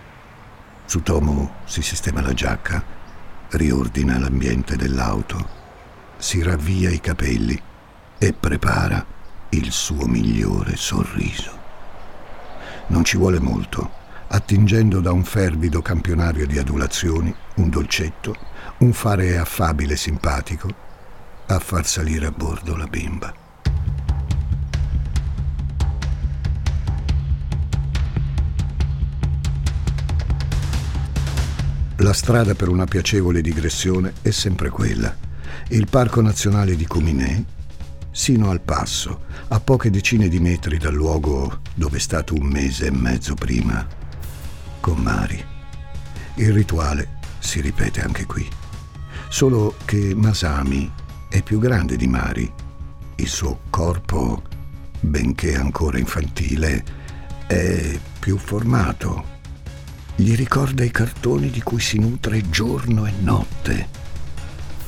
Tsutomu 0.85 1.49
si 1.65 1.81
sistema 1.81 2.21
la 2.21 2.33
giacca, 2.33 2.83
riordina 3.49 4.17
l'ambiente 4.19 4.75
dell'auto 4.75 5.57
si 6.19 6.43
ravvia 6.43 6.89
i 6.89 6.99
capelli 6.99 7.57
e 8.17 8.33
prepara 8.33 9.03
il 9.51 9.71
suo 9.71 10.05
migliore 10.05 10.75
sorriso. 10.75 11.57
Non 12.87 13.05
ci 13.05 13.15
vuole 13.15 13.39
molto, 13.39 13.89
attingendo 14.27 14.99
da 14.99 15.13
un 15.13 15.23
fervido 15.23 15.81
campionario 15.81 16.45
di 16.45 16.57
adulazioni, 16.57 17.33
un 17.55 17.69
dolcetto, 17.69 18.35
un 18.79 18.91
fare 18.91 19.37
affabile 19.37 19.93
e 19.93 19.97
simpatico, 19.97 20.67
a 21.47 21.57
far 21.59 21.85
salire 21.85 22.25
a 22.25 22.31
bordo 22.31 22.75
la 22.75 22.85
bimba. 22.85 23.33
La 32.01 32.13
strada 32.13 32.55
per 32.55 32.69
una 32.69 32.85
piacevole 32.85 33.41
digressione 33.41 34.13
è 34.21 34.31
sempre 34.31 34.69
quella 34.69 35.13
il 35.69 35.87
Parco 35.89 36.21
Nazionale 36.21 36.77
di 36.77 36.87
Cominè, 36.87 37.43
sino 38.09 38.49
al 38.49 38.61
passo, 38.61 39.25
a 39.49 39.59
poche 39.59 39.89
decine 39.89 40.29
di 40.29 40.39
metri 40.39 40.77
dal 40.77 40.93
luogo 40.93 41.59
dove 41.73 41.97
è 41.97 41.99
stato 41.99 42.33
un 42.33 42.45
mese 42.47 42.87
e 42.87 42.91
mezzo 42.91 43.35
prima, 43.35 43.85
con 44.79 44.97
Mari. 44.97 45.43
Il 46.35 46.53
rituale 46.53 47.17
si 47.39 47.59
ripete 47.59 48.01
anche 48.01 48.25
qui, 48.25 48.47
solo 49.27 49.75
che 49.83 50.13
Masami 50.15 50.89
è 51.29 51.41
più 51.43 51.59
grande 51.59 51.97
di 51.97 52.07
Mari. 52.07 52.51
Il 53.15 53.27
suo 53.27 53.59
corpo, 53.69 54.43
benché 55.01 55.55
ancora 55.55 55.99
infantile, 55.99 56.83
è 57.45 57.99
più 58.19 58.37
formato. 58.37 59.37
Gli 60.19 60.35
ricorda 60.35 60.83
i 60.83 60.91
cartoni 60.91 61.49
di 61.49 61.61
cui 61.61 61.79
si 61.79 61.97
nutre 61.97 62.49
giorno 62.49 63.05
e 63.05 63.13
notte 63.21 63.87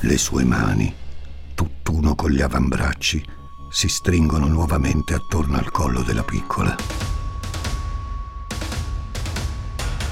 le 0.00 0.18
sue 0.18 0.44
mani, 0.44 0.94
tutt'uno 1.54 2.14
con 2.14 2.30
gli 2.30 2.42
avambracci, 2.42 3.24
si 3.70 3.88
stringono 3.88 4.46
nuovamente 4.46 5.14
attorno 5.14 5.56
al 5.56 5.70
collo 5.70 6.02
della 6.02 6.22
piccola. 6.22 6.76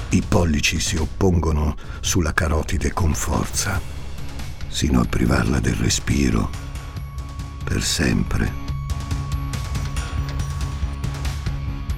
I 0.09 0.23
pollici 0.27 0.79
si 0.79 0.95
oppongono 0.95 1.75
sulla 1.99 2.33
carotide 2.33 2.91
con 2.91 3.13
forza, 3.13 3.79
sino 4.69 5.01
a 5.01 5.05
privarla 5.05 5.59
del 5.59 5.75
respiro, 5.75 6.49
per 7.63 7.83
sempre. 7.83 8.70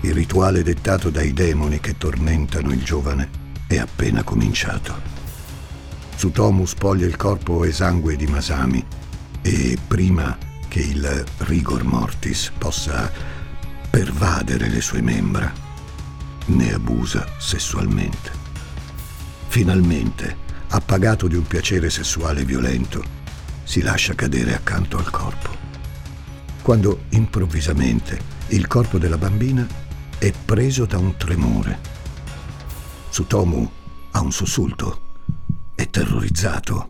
Il 0.03 0.13
rituale 0.13 0.63
dettato 0.63 1.09
dai 1.09 1.31
demoni 1.31 1.79
che 1.79 1.97
tormentano 1.97 2.73
il 2.73 2.83
giovane 2.83 3.29
è 3.67 3.77
appena 3.77 4.21
cominciato. 4.21 4.93
Tsutomu 6.17 6.65
spoglia 6.65 7.05
il 7.05 7.15
corpo 7.15 7.63
esangue 7.63 8.17
di 8.17 8.27
Masami 8.27 8.85
e 9.41 9.77
prima 9.87 10.37
che 10.67 10.81
il 10.81 11.23
rigor 11.37 11.85
mortis 11.85 12.51
possa 12.57 13.09
pervadere 13.89 14.67
le 14.67 14.81
sue 14.81 15.01
membra, 15.01 15.49
ne 16.47 16.73
abusa 16.73 17.25
sessualmente. 17.39 18.29
Finalmente, 19.47 20.35
appagato 20.67 21.29
di 21.29 21.35
un 21.35 21.47
piacere 21.47 21.89
sessuale 21.89 22.43
violento, 22.43 23.01
si 23.63 23.81
lascia 23.81 24.15
cadere 24.15 24.53
accanto 24.53 24.97
al 24.97 25.09
corpo. 25.09 25.49
Quando 26.61 27.03
improvvisamente 27.09 28.19
il 28.47 28.67
corpo 28.67 28.97
della 28.97 29.17
bambina 29.17 29.65
è 30.23 30.31
preso 30.31 30.85
da 30.85 30.97
un 30.97 31.17
tremore. 31.17 31.77
Tsutomu 33.09 33.69
ha 34.11 34.21
un 34.21 34.31
sussulto, 34.31 35.17
è 35.75 35.89
terrorizzato. 35.89 36.87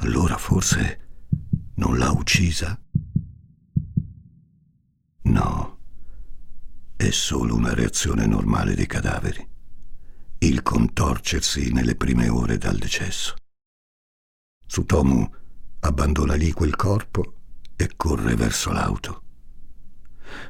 Allora 0.00 0.36
forse 0.36 1.28
non 1.76 1.96
l'ha 1.96 2.10
uccisa? 2.10 2.78
No, 5.22 5.78
è 6.94 7.08
solo 7.08 7.54
una 7.54 7.72
reazione 7.72 8.26
normale 8.26 8.74
dei 8.74 8.86
cadaveri, 8.86 9.48
il 10.40 10.60
contorcersi 10.62 11.72
nelle 11.72 11.94
prime 11.94 12.28
ore 12.28 12.58
dal 12.58 12.76
decesso. 12.76 13.34
Tsutomu 14.66 15.26
abbandona 15.80 16.34
lì 16.34 16.52
quel 16.52 16.76
corpo 16.76 17.36
e 17.76 17.90
corre 17.96 18.34
verso 18.34 18.72
l'auto. 18.72 19.22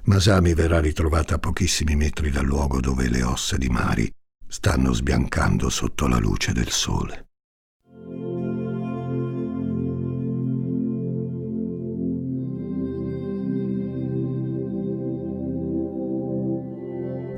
Masami 0.05 0.55
verrà 0.55 0.81
ritrovata 0.81 1.35
a 1.35 1.39
pochissimi 1.39 1.97
metri 1.97 2.31
dal 2.31 2.45
luogo 2.45 2.81
dove 2.81 3.09
le 3.09 3.23
ossa 3.23 3.57
di 3.57 3.69
Mari 3.69 4.11
stanno 4.47 4.93
sbiancando 4.93 5.69
sotto 5.69 6.09
la 6.09 6.19
luce 6.19 6.53
del 6.53 6.71
sole. 6.71 7.27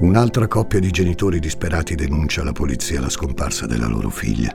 Un'altra 0.02 0.48
coppia 0.48 0.80
di 0.80 0.90
genitori 0.90 1.38
disperati 1.38 1.94
denuncia 1.94 2.40
alla 2.40 2.50
polizia 2.50 3.00
la 3.00 3.08
scomparsa 3.08 3.66
della 3.66 3.86
loro 3.86 4.10
figlia. 4.10 4.52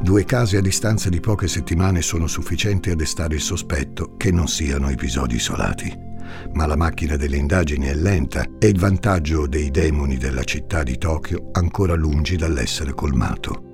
Due 0.00 0.24
casi 0.24 0.56
a 0.56 0.60
distanza 0.60 1.08
di 1.08 1.18
poche 1.18 1.48
settimane 1.48 2.00
sono 2.00 2.28
sufficienti 2.28 2.90
a 2.90 2.94
destare 2.94 3.34
il 3.34 3.40
sospetto 3.40 4.16
che 4.16 4.30
non 4.30 4.46
siano 4.46 4.88
episodi 4.88 5.34
isolati. 5.34 6.13
Ma 6.52 6.66
la 6.66 6.76
macchina 6.76 7.16
delle 7.16 7.36
indagini 7.36 7.86
è 7.86 7.94
lenta 7.94 8.44
e 8.58 8.68
il 8.68 8.78
vantaggio 8.78 9.46
dei 9.46 9.70
demoni 9.70 10.16
della 10.16 10.44
città 10.44 10.82
di 10.82 10.98
Tokyo 10.98 11.50
ancora 11.52 11.94
lungi 11.94 12.36
dall'essere 12.36 12.94
colmato. 12.94 13.72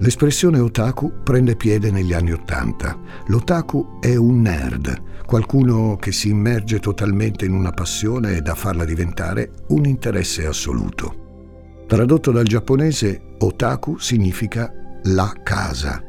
L'espressione 0.00 0.60
otaku 0.60 1.12
prende 1.24 1.56
piede 1.56 1.90
negli 1.90 2.12
anni 2.12 2.32
Ottanta. 2.32 2.96
L'otaku 3.26 3.98
è 3.98 4.14
un 4.14 4.42
nerd, 4.42 5.24
qualcuno 5.26 5.96
che 5.96 6.12
si 6.12 6.28
immerge 6.28 6.78
totalmente 6.78 7.44
in 7.44 7.52
una 7.52 7.72
passione 7.72 8.40
da 8.40 8.54
farla 8.54 8.84
diventare 8.84 9.50
un 9.68 9.84
interesse 9.86 10.46
assoluto. 10.46 11.84
Tradotto 11.88 12.30
dal 12.30 12.44
giapponese, 12.44 13.34
otaku 13.38 13.98
significa 13.98 14.72
la 15.04 15.32
casa. 15.42 16.00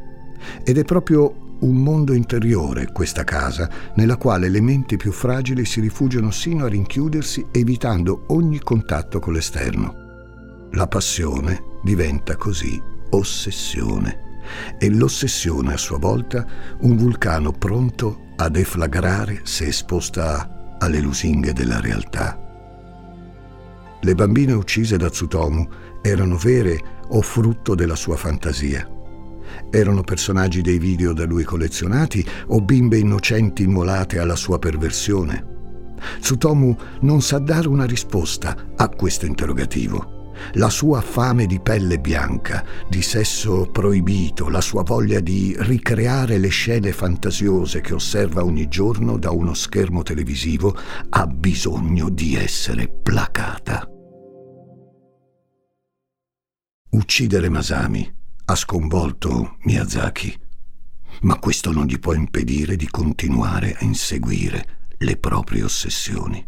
Ed 0.64 0.78
è 0.78 0.84
proprio 0.84 1.49
un 1.60 1.76
mondo 1.76 2.14
interiore, 2.14 2.92
questa 2.92 3.24
casa, 3.24 3.70
nella 3.96 4.18
quale 4.18 4.50
le 4.50 4.62
menti 4.62 4.98
più 4.98 5.12
fragili 5.12 5.66
si 5.66 5.82
rifugiano 5.82 6.32
sino 6.32 6.66
a 6.66 6.70
rinchiudersi 6.70 7.48
evitando 7.52 8.26
ogni 8.28 8.60
contatto 8.60 9.20
con 9.20 9.34
l'esterno. 9.34 10.08
La 10.72 10.88
passione 10.88 11.64
diventa 11.84 12.36
così 12.36 12.82
ossessione 13.12 14.28
e 14.78 14.90
l'ossessione 14.90 15.74
a 15.74 15.78
sua 15.78 15.98
volta 15.98 16.46
un 16.82 16.96
vulcano 16.96 17.52
pronto 17.52 18.28
a 18.36 18.50
deflagrare 18.50 19.42
se 19.44 19.68
esposta 19.68 20.76
alle 20.80 21.00
lusinghe 21.00 21.54
della 21.54 21.80
realtà. 21.80 22.40
Le 24.02 24.16
bambine 24.16 24.54
uccise 24.54 24.96
da 24.98 25.10
Tsutomu 25.10 25.68
erano 26.02 26.38
vere 26.38 26.80
o 27.10 27.22
frutto 27.22 27.76
della 27.76 27.96
sua 27.96 28.16
fantasia? 28.16 28.88
Erano 29.72 30.02
personaggi 30.02 30.62
dei 30.62 30.80
video 30.80 31.14
da 31.14 31.26
lui 31.26 31.44
collezionati 31.44 32.26
o 32.48 32.62
bimbe 32.62 32.98
innocenti 32.98 33.64
immolate 33.64 34.20
alla 34.20 34.36
sua 34.36 34.58
perversione? 34.58 35.58
Tsutomu 36.20 36.76
non 37.02 37.22
sa 37.22 37.40
dare 37.40 37.68
una 37.68 37.86
risposta 37.86 38.56
a 38.76 38.90
questo 38.90 39.26
interrogativo 39.26 40.18
la 40.54 40.70
sua 40.70 41.02
fame 41.02 41.46
di 41.46 41.60
pelle 41.60 42.00
bianca, 42.00 42.66
di 42.88 43.02
sesso 43.02 43.70
proibito, 43.72 44.50
la 44.50 44.62
sua 44.62 44.84
voglia 44.84 45.20
di 45.20 45.56
ricreare 45.60 46.38
le 46.38 46.48
scene 46.48 46.92
fantasiose 46.92 47.82
che 47.82 47.94
osserva 47.94 48.44
ogni 48.44 48.68
giorno 48.68 49.18
da 49.18 49.32
uno 49.32 49.54
schermo 49.54 50.04
televisivo, 50.04 50.76
ha 51.10 51.28
bisogno 51.28 52.10
di 52.10 52.36
essere 52.36 52.88
placata. 52.88 53.88
Uccidere 56.92 57.50
Masami 57.50 58.19
ha 58.50 58.56
sconvolto 58.56 59.58
Miyazaki, 59.62 60.36
ma 61.22 61.38
questo 61.38 61.72
non 61.72 61.86
gli 61.86 62.00
può 62.00 62.14
impedire 62.14 62.76
di 62.76 62.88
continuare 62.90 63.76
a 63.80 63.84
inseguire 63.84 64.88
le 64.98 65.18
proprie 65.18 65.62
ossessioni. 65.62 66.44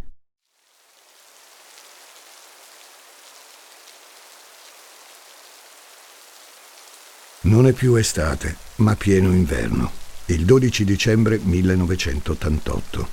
Non 7.41 7.67
è 7.67 7.73
più 7.73 7.93
estate, 7.93 8.57
ma 8.77 8.95
pieno 8.95 9.31
inverno. 9.31 9.91
Il 10.25 10.45
12 10.45 10.83
dicembre 10.83 11.37
1988. 11.37 13.09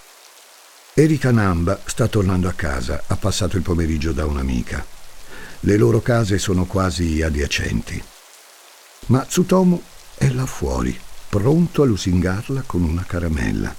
Erika 0.95 1.31
Namba 1.31 1.79
sta 1.85 2.09
tornando 2.09 2.49
a 2.49 2.53
casa, 2.53 3.05
ha 3.07 3.17
passato 3.17 3.59
il 3.59 3.63
pomeriggio 3.63 4.13
da 4.13 4.25
un'amica. 4.25 4.83
Le 5.61 5.77
loro 5.77 6.01
case 6.01 6.39
sono 6.39 6.65
quasi 6.65 7.21
adiacenti. 7.21 8.03
Ma 9.09 9.25
Tsutomu 9.25 9.81
è 10.17 10.29
là 10.29 10.45
fuori, 10.45 10.99
pronto 11.31 11.83
a 11.83 11.87
lusingarla 11.87 12.65
con 12.67 12.83
una 12.83 13.05
caramella 13.07 13.75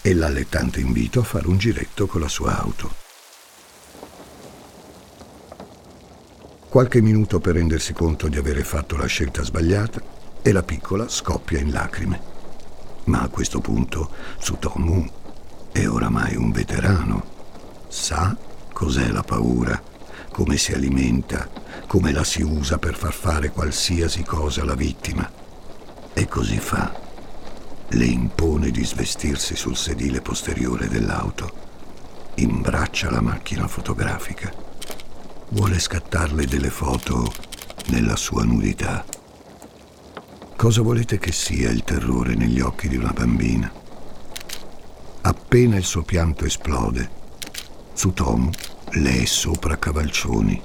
e 0.00 0.14
l'allettante 0.14 0.78
invito 0.78 1.18
a 1.18 1.24
fare 1.24 1.48
un 1.48 1.58
giretto 1.58 2.06
con 2.06 2.20
la 2.20 2.28
sua 2.28 2.60
auto. 2.60 2.94
Qualche 6.68 7.00
minuto 7.00 7.40
per 7.40 7.54
rendersi 7.54 7.92
conto 7.92 8.28
di 8.28 8.36
avere 8.36 8.62
fatto 8.62 8.96
la 8.96 9.06
scelta 9.06 9.42
sbagliata 9.42 10.00
e 10.42 10.52
la 10.52 10.62
piccola 10.62 11.08
scoppia 11.08 11.58
in 11.58 11.72
lacrime. 11.72 12.20
Ma 13.06 13.22
a 13.22 13.28
questo 13.28 13.58
punto 13.58 14.12
Tsutomu 14.38 15.04
è 15.72 15.88
oramai 15.88 16.36
un 16.36 16.52
veterano. 16.52 17.24
Sa 17.88 18.36
cos'è 18.72 19.08
la 19.08 19.24
paura, 19.24 19.82
come 20.38 20.56
si 20.56 20.72
alimenta, 20.72 21.50
come 21.88 22.12
la 22.12 22.22
si 22.22 22.42
usa 22.42 22.78
per 22.78 22.94
far 22.94 23.12
fare 23.12 23.50
qualsiasi 23.50 24.22
cosa 24.22 24.62
alla 24.62 24.76
vittima. 24.76 25.28
E 26.12 26.28
così 26.28 26.60
fa. 26.60 26.94
Le 27.88 28.04
impone 28.04 28.70
di 28.70 28.84
svestirsi 28.84 29.56
sul 29.56 29.76
sedile 29.76 30.20
posteriore 30.20 30.86
dell'auto. 30.86 31.50
Imbraccia 32.36 33.10
la 33.10 33.20
macchina 33.20 33.66
fotografica 33.66 34.54
vuole 35.48 35.80
scattarle 35.80 36.46
delle 36.46 36.70
foto 36.70 37.32
nella 37.86 38.14
sua 38.14 38.44
nudità. 38.44 39.04
Cosa 40.54 40.82
volete 40.82 41.18
che 41.18 41.32
sia 41.32 41.68
il 41.68 41.82
terrore 41.82 42.36
negli 42.36 42.60
occhi 42.60 42.86
di 42.86 42.96
una 42.96 43.10
bambina? 43.10 43.72
Appena 45.22 45.74
il 45.74 45.84
suo 45.84 46.02
pianto 46.02 46.44
esplode, 46.44 47.10
Tsutomu 47.92 48.50
le 48.92 49.22
è 49.22 49.24
sopra 49.24 49.78
cavalcioni. 49.78 50.60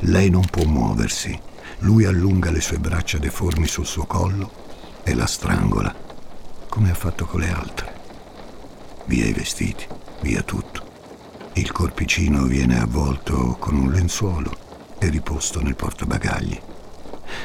Lei 0.00 0.30
non 0.30 0.44
può 0.44 0.64
muoversi. 0.64 1.38
Lui 1.80 2.04
allunga 2.04 2.50
le 2.50 2.60
sue 2.60 2.78
braccia 2.78 3.18
deformi 3.18 3.66
sul 3.66 3.86
suo 3.86 4.04
collo 4.04 4.50
e 5.02 5.14
la 5.14 5.26
strangola, 5.26 5.94
come 6.68 6.90
ha 6.90 6.94
fatto 6.94 7.24
con 7.26 7.40
le 7.40 7.52
altre. 7.52 8.00
Via 9.06 9.26
i 9.26 9.32
vestiti, 9.32 9.86
via 10.20 10.42
tutto. 10.42 10.90
Il 11.54 11.72
corpicino 11.72 12.44
viene 12.44 12.80
avvolto 12.80 13.56
con 13.58 13.76
un 13.76 13.90
lenzuolo 13.90 14.56
e 14.98 15.08
riposto 15.08 15.60
nel 15.60 15.76
portabagagli. 15.76 16.60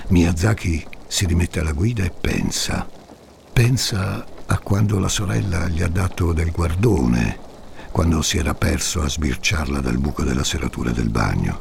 Miyazaki 0.10 0.86
si 1.08 1.26
rimette 1.26 1.60
alla 1.60 1.74
guida 1.74 2.04
e 2.04 2.12
pensa. 2.12 2.88
Pensa 3.52 4.26
a 4.46 4.60
quando 4.60 5.00
la 5.00 5.10
sorella 5.10 5.68
gli 5.68 5.82
ha 5.82 5.88
dato 5.88 6.32
del 6.32 6.52
guardone, 6.52 7.46
quando 7.98 8.22
si 8.22 8.38
era 8.38 8.54
perso 8.54 9.02
a 9.02 9.10
sbirciarla 9.10 9.80
dal 9.80 9.98
buco 9.98 10.22
della 10.22 10.44
serratura 10.44 10.92
del 10.92 11.10
bagno. 11.10 11.60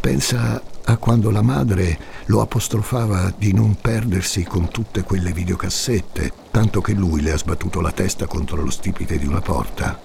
Pensa 0.00 0.60
a 0.82 0.96
quando 0.96 1.30
la 1.30 1.42
madre 1.42 1.96
lo 2.24 2.40
apostrofava 2.40 3.32
di 3.38 3.52
non 3.52 3.76
perdersi 3.76 4.42
con 4.42 4.68
tutte 4.68 5.04
quelle 5.04 5.30
videocassette, 5.30 6.32
tanto 6.50 6.80
che 6.80 6.94
lui 6.94 7.20
le 7.20 7.30
ha 7.30 7.38
sbattuto 7.38 7.80
la 7.80 7.92
testa 7.92 8.26
contro 8.26 8.62
lo 8.62 8.70
stipite 8.70 9.16
di 9.16 9.24
una 9.24 9.40
porta. 9.40 9.96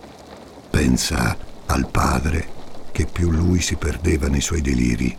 Pensa 0.69 1.35
al 1.65 1.89
padre 1.89 2.49
che 2.91 3.07
più 3.07 3.31
lui 3.31 3.59
si 3.59 3.75
perdeva 3.75 4.27
nei 4.27 4.41
suoi 4.41 4.61
deliri, 4.61 5.17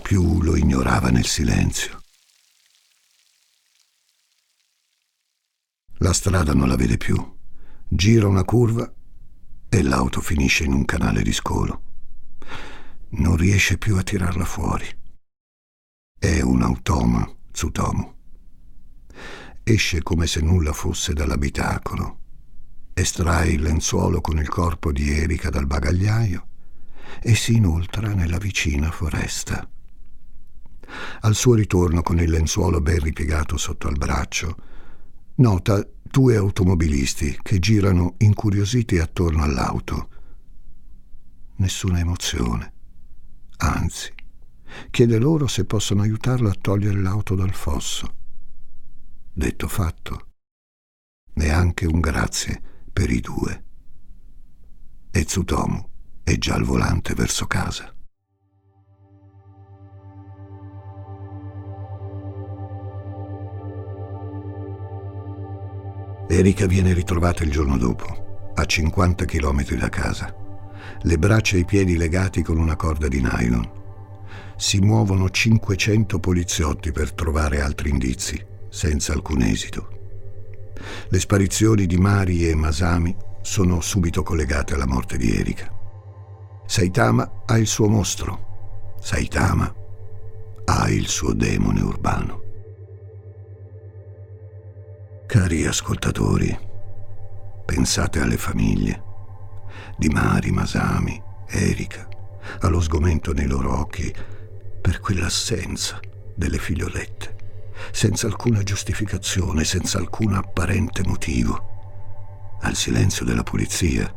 più 0.00 0.40
lo 0.40 0.56
ignorava 0.56 1.10
nel 1.10 1.26
silenzio. 1.26 2.00
La 5.98 6.14
strada 6.14 6.54
non 6.54 6.66
la 6.66 6.76
vede 6.76 6.96
più. 6.96 7.36
Gira 7.90 8.26
una 8.26 8.44
curva 8.44 8.90
e 9.68 9.82
l'auto 9.82 10.20
finisce 10.20 10.64
in 10.64 10.72
un 10.72 10.84
canale 10.84 11.22
di 11.22 11.32
scolo. 11.32 11.82
non 13.10 13.36
riesce 13.36 13.78
più 13.78 13.96
a 13.96 14.02
tirarla 14.02 14.44
fuori. 14.44 14.86
È 16.18 16.40
un 16.42 16.62
automa, 16.62 17.26
Tsutomu. 17.50 18.14
Esce 19.62 20.02
come 20.02 20.26
se 20.26 20.40
nulla 20.40 20.72
fosse 20.72 21.12
dall'abitacolo, 21.12 22.18
estrae 22.92 23.50
il 23.50 23.62
lenzuolo 23.62 24.20
con 24.20 24.38
il 24.38 24.48
corpo 24.48 24.92
di 24.92 25.10
Erika 25.10 25.50
dal 25.50 25.66
bagagliaio 25.66 26.46
e 27.22 27.34
si 27.34 27.54
inoltra 27.54 28.12
nella 28.12 28.38
vicina 28.38 28.90
foresta. 28.90 29.68
Al 31.20 31.34
suo 31.34 31.54
ritorno 31.54 32.02
con 32.02 32.18
il 32.18 32.30
lenzuolo 32.30 32.80
ben 32.80 32.98
ripiegato 33.00 33.56
sotto 33.56 33.88
al 33.88 33.96
braccio, 33.96 34.56
nota 35.36 35.86
due 36.10 36.36
automobilisti 36.36 37.38
che 37.42 37.58
girano 37.58 38.14
incuriositi 38.18 38.98
attorno 38.98 39.42
all'auto. 39.42 40.08
Nessuna 41.56 41.98
emozione. 41.98 42.72
Anzi, 43.58 44.12
chiede 44.90 45.18
loro 45.18 45.46
se 45.46 45.64
possono 45.64 46.02
aiutarlo 46.02 46.48
a 46.48 46.56
togliere 46.58 47.00
l'auto 47.00 47.34
dal 47.34 47.52
fosso. 47.52 48.14
Detto 49.32 49.68
fatto. 49.68 50.26
Neanche 51.34 51.86
un 51.86 52.00
grazie 52.00 52.60
per 52.92 53.10
i 53.10 53.20
due. 53.20 53.64
E 55.10 55.24
Tsutomu 55.24 55.88
è 56.22 56.36
già 56.36 56.54
al 56.54 56.64
volante 56.64 57.14
verso 57.14 57.46
casa. 57.46 57.92
Erika 66.38 66.66
viene 66.66 66.92
ritrovata 66.92 67.42
il 67.42 67.50
giorno 67.50 67.76
dopo, 67.76 68.52
a 68.54 68.64
50 68.64 69.24
km 69.24 69.74
da 69.74 69.88
casa, 69.88 70.32
le 71.02 71.18
braccia 71.18 71.56
e 71.56 71.60
i 71.60 71.64
piedi 71.64 71.96
legati 71.96 72.42
con 72.42 72.58
una 72.58 72.76
corda 72.76 73.08
di 73.08 73.20
nylon. 73.20 73.68
Si 74.56 74.78
muovono 74.78 75.30
500 75.30 76.20
poliziotti 76.20 76.92
per 76.92 77.12
trovare 77.12 77.60
altri 77.60 77.90
indizi, 77.90 78.40
senza 78.68 79.12
alcun 79.12 79.42
esito. 79.42 79.88
Le 81.08 81.18
sparizioni 81.18 81.86
di 81.86 81.96
Mari 81.96 82.48
e 82.48 82.54
Masami 82.54 83.16
sono 83.42 83.80
subito 83.80 84.22
collegate 84.22 84.74
alla 84.74 84.86
morte 84.86 85.16
di 85.16 85.36
Erika. 85.36 85.68
Saitama 86.64 87.42
ha 87.46 87.58
il 87.58 87.66
suo 87.66 87.88
mostro. 87.88 88.94
Saitama 89.00 89.74
ha 90.66 90.88
il 90.88 91.08
suo 91.08 91.32
demone 91.32 91.80
urbano. 91.80 92.47
Cari 95.28 95.66
ascoltatori, 95.66 96.58
pensate 97.66 98.18
alle 98.18 98.38
famiglie 98.38 99.02
di 99.98 100.08
Mari, 100.08 100.50
Masami, 100.50 101.22
Erika, 101.48 102.08
allo 102.60 102.80
sgomento 102.80 103.34
nei 103.34 103.46
loro 103.46 103.78
occhi 103.78 104.10
per 104.80 105.00
quell'assenza 105.00 106.00
delle 106.34 106.56
figliolette, 106.56 107.36
senza 107.90 108.26
alcuna 108.26 108.62
giustificazione, 108.62 109.64
senza 109.64 109.98
alcun 109.98 110.32
apparente 110.32 111.02
motivo, 111.04 112.56
al 112.62 112.74
silenzio 112.74 113.26
della 113.26 113.42
polizia, 113.42 114.10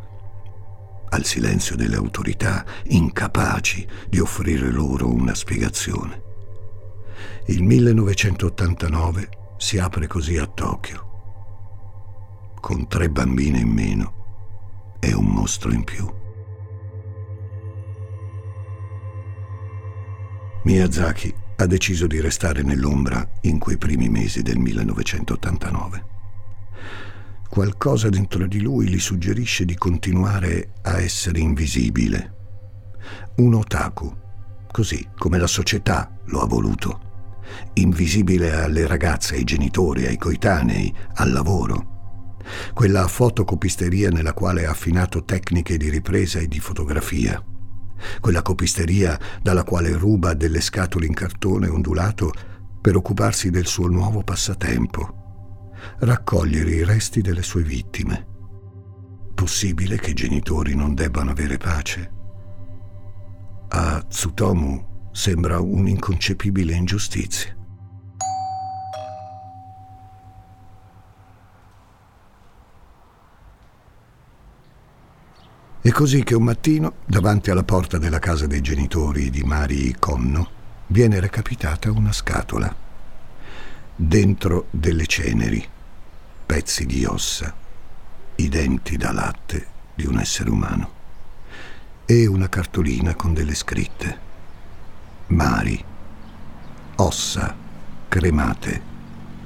al 1.09 1.25
silenzio 1.25 1.75
delle 1.75 1.97
autorità 1.97 2.63
incapaci 2.83 3.85
di 4.07 4.19
offrire 4.19 4.71
loro 4.71 5.13
una 5.13 5.35
spiegazione. 5.35 6.21
Il 7.47 7.63
1989 7.63 9.39
si 9.61 9.77
apre 9.77 10.07
così 10.07 10.37
a 10.37 10.47
Tokyo, 10.47 12.55
con 12.59 12.87
tre 12.87 13.11
bambine 13.11 13.59
in 13.59 13.69
meno 13.69 14.95
e 14.99 15.13
un 15.13 15.25
mostro 15.25 15.71
in 15.71 15.83
più. 15.83 16.11
Miyazaki 20.63 21.33
ha 21.57 21.65
deciso 21.67 22.07
di 22.07 22.19
restare 22.19 22.63
nell'ombra 22.63 23.37
in 23.41 23.59
quei 23.59 23.77
primi 23.77 24.09
mesi 24.09 24.41
del 24.41 24.57
1989. 24.57 26.05
Qualcosa 27.47 28.09
dentro 28.09 28.47
di 28.47 28.61
lui 28.61 28.87
gli 28.87 28.99
suggerisce 28.99 29.63
di 29.63 29.75
continuare 29.75 30.71
a 30.81 30.99
essere 30.99 31.37
invisibile. 31.37 32.33
Un 33.35 33.53
otaku, 33.53 34.11
così 34.71 35.07
come 35.15 35.37
la 35.37 35.47
società 35.47 36.11
lo 36.25 36.41
ha 36.41 36.47
voluto 36.47 37.09
invisibile 37.73 38.53
alle 38.53 38.87
ragazze, 38.87 39.35
ai 39.35 39.43
genitori, 39.43 40.05
ai 40.05 40.17
coetanei, 40.17 40.93
al 41.15 41.31
lavoro. 41.31 41.89
Quella 42.73 43.07
fotocopisteria 43.07 44.09
nella 44.09 44.33
quale 44.33 44.65
ha 44.65 44.71
affinato 44.71 45.23
tecniche 45.23 45.77
di 45.77 45.89
ripresa 45.89 46.39
e 46.39 46.47
di 46.47 46.59
fotografia. 46.59 47.43
Quella 48.19 48.41
copisteria 48.41 49.19
dalla 49.41 49.63
quale 49.63 49.91
ruba 49.91 50.33
delle 50.33 50.61
scatole 50.61 51.05
in 51.05 51.13
cartone 51.13 51.67
ondulato 51.67 52.31
per 52.81 52.95
occuparsi 52.95 53.49
del 53.51 53.67
suo 53.67 53.87
nuovo 53.87 54.23
passatempo. 54.23 55.19
Raccogliere 55.99 56.71
i 56.71 56.83
resti 56.83 57.21
delle 57.21 57.43
sue 57.43 57.61
vittime. 57.61 58.27
Possibile 59.35 59.97
che 59.97 60.11
i 60.11 60.15
genitori 60.15 60.75
non 60.75 60.93
debbano 60.93 61.31
avere 61.31 61.57
pace? 61.57 62.11
A 63.69 64.01
Tsutomu 64.01 64.90
Sembra 65.13 65.59
un'inconcepibile 65.59 66.73
ingiustizia. 66.73 67.53
È 75.81 75.89
così 75.91 76.23
che 76.23 76.33
un 76.33 76.43
mattino, 76.43 76.93
davanti 77.05 77.51
alla 77.51 77.63
porta 77.63 77.97
della 77.97 78.19
casa 78.19 78.47
dei 78.47 78.61
genitori 78.61 79.29
di 79.29 79.43
Mari 79.43 79.95
Conno, 79.99 80.49
viene 80.87 81.19
recapitata 81.19 81.91
una 81.91 82.13
scatola. 82.13 82.73
Dentro 83.93 84.67
delle 84.71 85.05
ceneri, 85.07 85.67
pezzi 86.45 86.85
di 86.85 87.03
ossa, 87.03 87.53
i 88.35 88.47
denti 88.47 88.95
da 88.95 89.11
latte 89.11 89.67
di 89.93 90.05
un 90.05 90.19
essere 90.19 90.49
umano 90.49 90.99
e 92.05 92.27
una 92.27 92.47
cartolina 92.47 93.13
con 93.15 93.33
delle 93.33 93.55
scritte 93.55 94.29
mari, 95.31 95.81
ossa 96.97 97.55
cremate, 98.09 98.81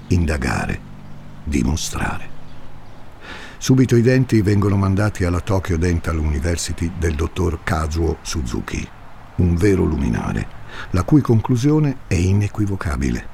indagare, 0.08 0.80
dimostrare. 1.44 2.34
Subito 3.58 3.96
i 3.96 4.02
denti 4.02 4.42
vengono 4.42 4.78
mandati 4.78 5.26
alla 5.26 5.42
Tokyo 5.42 5.78
Dental 5.78 6.18
University 6.18 6.92
del 6.98 7.14
dottor 7.14 7.64
Kazuo 7.64 8.18
Suzuki, 8.22 8.88
un 9.36 9.56
vero 9.56 9.84
luminare, 9.84 10.48
la 10.92 11.04
cui 11.04 11.22
conclusione 11.22 11.98
è 12.08 12.16
inequivocabile. 12.16 13.28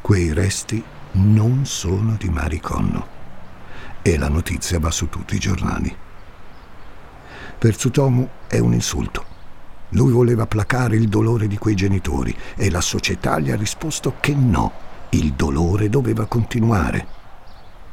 Quei 0.00 0.32
resti 0.32 0.82
non 1.12 1.66
sono 1.66 2.14
di 2.16 2.28
Mari 2.28 2.60
Conno 2.60 3.16
e 4.02 4.16
la 4.16 4.28
notizia 4.28 4.78
va 4.78 4.92
su 4.92 5.08
tutti 5.08 5.34
i 5.34 5.40
giornali. 5.40 5.94
Per 7.58 7.76
Tsutomu 7.76 8.28
è 8.46 8.58
un 8.58 8.72
insulto 8.72 9.36
lui 9.90 10.12
voleva 10.12 10.46
placare 10.46 10.96
il 10.96 11.08
dolore 11.08 11.46
di 11.46 11.56
quei 11.56 11.74
genitori 11.74 12.36
e 12.56 12.70
la 12.70 12.80
società 12.80 13.38
gli 13.38 13.50
ha 13.50 13.56
risposto 13.56 14.14
che 14.20 14.34
no, 14.34 14.72
il 15.10 15.32
dolore 15.32 15.88
doveva 15.88 16.26
continuare. 16.26 17.16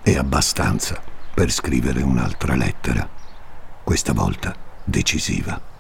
E 0.04 0.18
abbastanza 0.18 1.02
per 1.34 1.52
scrivere 1.52 2.02
un'altra 2.02 2.56
lettera, 2.56 3.08
questa 3.84 4.14
volta 4.14 4.56
decisiva. 4.84 5.74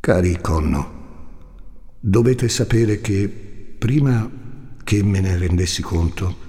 Cari 0.00 0.40
Conno, 0.40 0.96
dovete 2.00 2.48
sapere 2.48 3.00
che 3.00 3.28
prima 3.78 4.28
che 4.82 5.02
me 5.02 5.20
ne 5.20 5.36
rendessi 5.36 5.82
conto, 5.82 6.46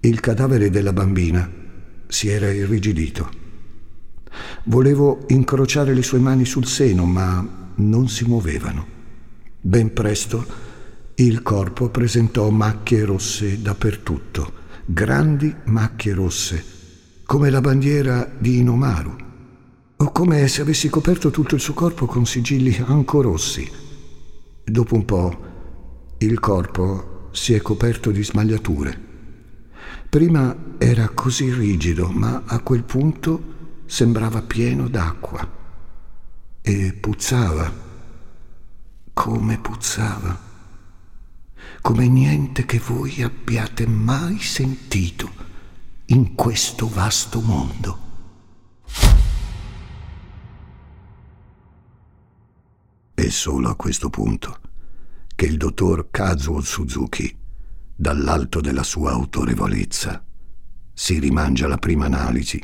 il 0.00 0.20
cadavere 0.20 0.68
della 0.70 0.92
bambina 0.92 1.57
si 2.08 2.28
era 2.28 2.50
irrigidito. 2.50 3.46
Volevo 4.64 5.24
incrociare 5.28 5.94
le 5.94 6.02
sue 6.02 6.18
mani 6.18 6.44
sul 6.44 6.66
seno, 6.66 7.04
ma 7.04 7.72
non 7.76 8.08
si 8.08 8.24
muovevano. 8.24 8.96
Ben 9.60 9.92
presto 9.92 10.66
il 11.16 11.42
corpo 11.42 11.88
presentò 11.88 12.48
macchie 12.50 13.04
rosse 13.04 13.60
dappertutto, 13.60 14.52
grandi 14.84 15.54
macchie 15.64 16.14
rosse, 16.14 16.64
come 17.24 17.50
la 17.50 17.60
bandiera 17.60 18.30
di 18.38 18.58
Inomaru, 18.58 19.16
o 19.96 20.12
come 20.12 20.46
se 20.48 20.62
avessi 20.62 20.88
coperto 20.88 21.30
tutto 21.30 21.54
il 21.54 21.60
suo 21.60 21.74
corpo 21.74 22.06
con 22.06 22.24
sigilli 22.24 22.76
anco 22.86 23.20
rossi. 23.20 23.68
Dopo 24.64 24.94
un 24.94 25.04
po' 25.04 25.40
il 26.18 26.38
corpo 26.40 27.28
si 27.32 27.54
è 27.54 27.60
coperto 27.60 28.10
di 28.10 28.22
smagliature 28.22 29.06
Prima 30.08 30.56
era 30.78 31.10
così 31.10 31.52
rigido, 31.52 32.08
ma 32.08 32.44
a 32.46 32.60
quel 32.60 32.82
punto 32.82 33.82
sembrava 33.84 34.40
pieno 34.40 34.88
d'acqua 34.88 35.46
e 36.62 36.94
puzzava. 36.94 37.70
Come 39.12 39.58
puzzava. 39.58 40.46
Come 41.82 42.08
niente 42.08 42.64
che 42.64 42.78
voi 42.78 43.22
abbiate 43.22 43.86
mai 43.86 44.38
sentito 44.38 45.30
in 46.06 46.34
questo 46.34 46.88
vasto 46.88 47.42
mondo. 47.42 47.98
È 53.12 53.28
solo 53.28 53.68
a 53.68 53.76
questo 53.76 54.08
punto 54.08 54.58
che 55.34 55.44
il 55.44 55.58
dottor 55.58 56.08
Kazuo 56.10 56.62
Suzuki 56.62 57.37
dall'alto 58.00 58.60
della 58.60 58.84
sua 58.84 59.10
autorevolezza, 59.10 60.24
si 60.92 61.18
rimangia 61.18 61.66
la 61.66 61.78
prima 61.78 62.04
analisi 62.04 62.62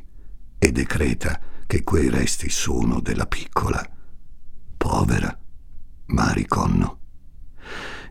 e 0.56 0.70
decreta 0.70 1.40
che 1.66 1.82
quei 1.82 2.08
resti 2.08 2.48
sono 2.48 3.00
della 3.00 3.26
piccola, 3.26 3.84
povera 4.76 5.36
Mari 6.06 6.46
Conno. 6.46 7.00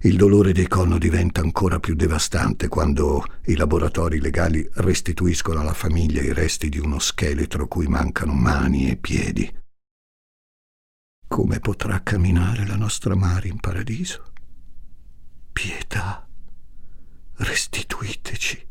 Il 0.02 0.18
dolore 0.18 0.52
dei 0.52 0.68
Conno 0.68 0.98
diventa 0.98 1.40
ancora 1.40 1.80
più 1.80 1.96
devastante 1.96 2.68
quando 2.68 3.24
i 3.46 3.56
laboratori 3.56 4.20
legali 4.20 4.68
restituiscono 4.74 5.62
alla 5.62 5.74
famiglia 5.74 6.22
i 6.22 6.34
resti 6.34 6.68
di 6.68 6.78
uno 6.78 7.00
scheletro 7.00 7.70
cui 7.70 7.88
mancano 7.88 8.34
mani 8.34 8.90
e 8.90 8.98
piedi. 8.98 9.50
Come 11.26 11.60
potrà 11.62 12.04
camminare 12.04 12.68
la 12.68 12.76
nostra 12.76 13.16
Mari 13.16 13.48
in 13.48 13.62
paradiso? 13.62 14.26
Pietà, 15.54 16.23
restituiteci 17.38 18.68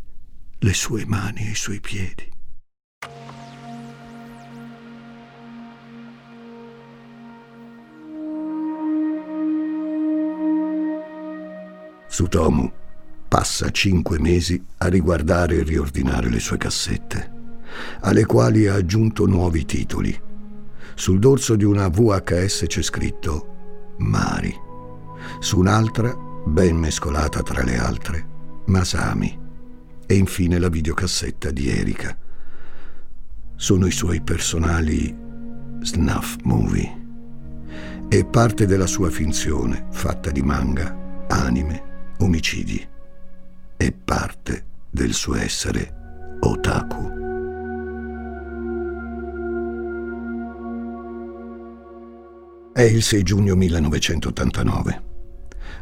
le 0.59 0.73
sue 0.73 1.05
mani 1.07 1.47
e 1.47 1.51
i 1.51 1.55
suoi 1.55 1.81
piedi. 1.81 2.31
Sutomu 12.07 12.71
passa 13.27 13.71
cinque 13.71 14.19
mesi 14.21 14.63
a 14.79 14.89
riguardare 14.89 15.57
e 15.57 15.63
riordinare 15.63 16.29
le 16.29 16.41
sue 16.41 16.59
cassette, 16.59 17.31
alle 18.01 18.27
quali 18.27 18.67
ha 18.67 18.75
aggiunto 18.75 19.27
nuovi 19.27 19.65
titoli. 19.65 20.21
Sul 20.95 21.19
dorso 21.19 21.57
di 21.57 21.65
una 21.65 21.89
VHS 21.89 22.65
c'è 22.67 22.83
scritto 22.83 23.95
Mari, 23.97 24.55
su 25.41 25.59
un'altra, 25.59 26.15
ben 26.45 26.77
mescolata 26.77 27.43
tra 27.43 27.65
le 27.65 27.79
altre, 27.79 28.32
Masami 28.67 29.39
e 30.07 30.15
infine 30.15 30.59
la 30.59 30.69
videocassetta 30.69 31.51
di 31.51 31.69
Erika. 31.69 32.17
Sono 33.57 33.87
i 33.87 33.91
suoi 33.93 34.21
personali 34.21 35.17
snuff 35.81 36.37
movie 36.43 37.01
e 38.09 38.25
parte 38.25 38.67
della 38.67 38.87
sua 38.87 39.11
finzione 39.11 39.87
fatta 39.91 40.31
di 40.31 40.43
manga, 40.43 41.25
anime, 41.29 42.15
omicidi 42.19 42.87
e 43.77 43.93
parte 43.93 44.65
del 44.91 45.13
suo 45.13 45.35
essere 45.37 46.37
otaku. 46.41 47.21
È 52.73 52.83
il 52.83 53.03
6 53.03 53.23
giugno 53.23 53.55
1989. 53.55 55.12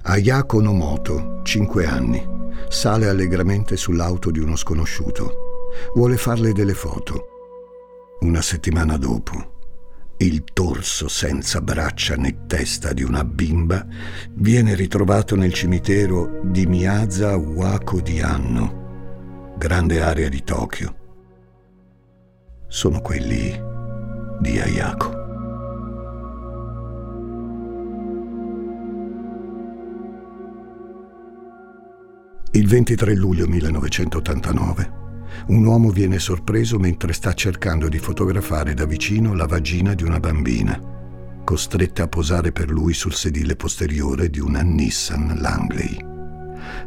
Ayako 0.02 0.60
Nomoto, 0.60 1.40
5 1.42 1.86
anni, 1.86 2.26
sale 2.68 3.08
allegramente 3.08 3.76
sull'auto 3.76 4.30
di 4.30 4.38
uno 4.40 4.56
sconosciuto. 4.56 5.68
Vuole 5.94 6.16
farle 6.16 6.52
delle 6.52 6.74
foto. 6.74 7.26
Una 8.20 8.42
settimana 8.42 8.96
dopo, 8.96 9.58
il 10.18 10.44
torso 10.52 11.08
senza 11.08 11.60
braccia 11.60 12.14
né 12.14 12.46
testa 12.46 12.92
di 12.92 13.02
una 13.02 13.24
bimba 13.24 13.86
viene 14.32 14.74
ritrovato 14.74 15.34
nel 15.36 15.52
cimitero 15.52 16.40
di 16.44 16.66
Miyaza 16.66 17.36
Wako 17.36 18.00
di 18.00 18.20
Anno, 18.20 19.54
grande 19.56 20.02
area 20.02 20.28
di 20.28 20.42
Tokyo. 20.42 20.94
Sono 22.68 23.00
quelli 23.00 23.58
di 24.40 24.58
Ayako. 24.58 25.19
Il 32.52 32.66
23 32.66 33.14
luglio 33.14 33.46
1989 33.46 34.98
un 35.46 35.64
uomo 35.64 35.90
viene 35.90 36.18
sorpreso 36.18 36.78
mentre 36.78 37.12
sta 37.12 37.32
cercando 37.32 37.88
di 37.88 37.98
fotografare 37.98 38.74
da 38.74 38.86
vicino 38.86 39.34
la 39.34 39.46
vagina 39.46 39.94
di 39.94 40.02
una 40.02 40.18
bambina, 40.18 40.78
costretta 41.44 42.02
a 42.04 42.08
posare 42.08 42.50
per 42.50 42.68
lui 42.68 42.92
sul 42.92 43.14
sedile 43.14 43.54
posteriore 43.54 44.30
di 44.30 44.40
una 44.40 44.62
Nissan 44.62 45.38
Langley. 45.38 45.96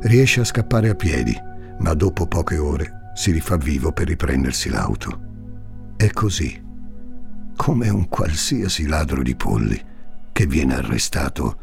Riesce 0.02 0.42
a 0.42 0.46
scappare 0.46 0.90
a 0.90 0.96
piedi, 0.96 1.34
ma 1.80 1.94
dopo 1.94 2.28
poche 2.28 2.58
ore 2.58 3.12
si 3.16 3.32
rifà 3.32 3.56
vivo 3.56 3.94
per 3.94 4.08
riprendersi 4.08 4.70
l'auto. 4.70 5.22
È 5.96 6.10
così, 6.12 6.62
come 7.56 7.90
un 7.90 8.10
qualsiasi 8.10 8.86
ladro 8.86 9.24
di 9.24 9.36
polli, 9.36 9.82
che 10.34 10.46
viene 10.46 10.76
arrestato 10.76 11.58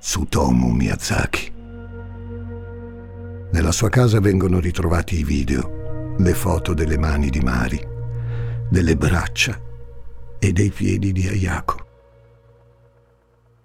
Tsutomu 0.00 0.70
Miyazaki. 0.70 1.58
Nella 3.52 3.72
sua 3.72 3.88
casa 3.88 4.20
vengono 4.20 4.60
ritrovati 4.60 5.18
i 5.18 5.24
video, 5.24 6.14
le 6.18 6.34
foto 6.34 6.72
delle 6.72 6.96
mani 6.96 7.30
di 7.30 7.40
Mari, 7.40 7.84
delle 8.68 8.96
braccia 8.96 9.60
e 10.38 10.52
dei 10.52 10.70
piedi 10.70 11.10
di 11.10 11.26
Ayako. 11.26 11.86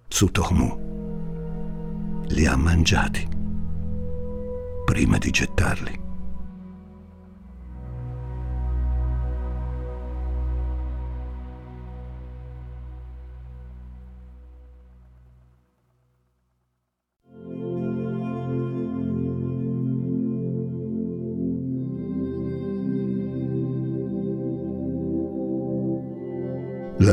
Tsutomu 0.07 0.83
li 2.27 2.45
ha 2.47 2.55
mangiati 2.55 3.27
prima 4.85 5.17
di 5.17 5.29
gettarli. 5.29 6.04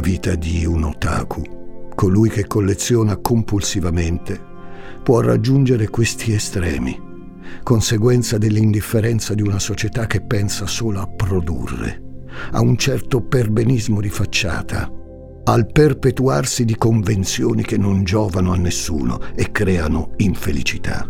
Vita 0.03 0.35
di 0.35 0.67
un 0.67 0.83
otaku, 0.83 1.91
colui 1.95 2.29
che 2.29 2.49
colleziona 2.49 3.17
compulsivamente, 3.19 4.39
può 5.05 5.21
raggiungere 5.21 5.89
questi 5.89 6.33
estremi, 6.33 7.01
conseguenza 7.63 8.37
dell'indifferenza 8.37 9.33
di 9.33 9.43
una 9.43 9.61
società 9.61 10.07
che 10.07 10.21
pensa 10.21 10.67
solo 10.67 11.01
a 11.01 11.07
produrre, 11.07 12.03
a 12.51 12.61
un 12.61 12.77
certo 12.77 13.23
perbenismo 13.23 14.01
di 14.01 14.09
facciata, 14.09 14.91
al 15.45 15.71
perpetuarsi 15.71 16.65
di 16.65 16.77
convenzioni 16.77 17.63
che 17.63 17.79
non 17.79 18.03
giovano 18.03 18.53
a 18.53 18.57
nessuno 18.57 19.21
e 19.37 19.53
creano 19.53 20.15
infelicità. 20.17 21.09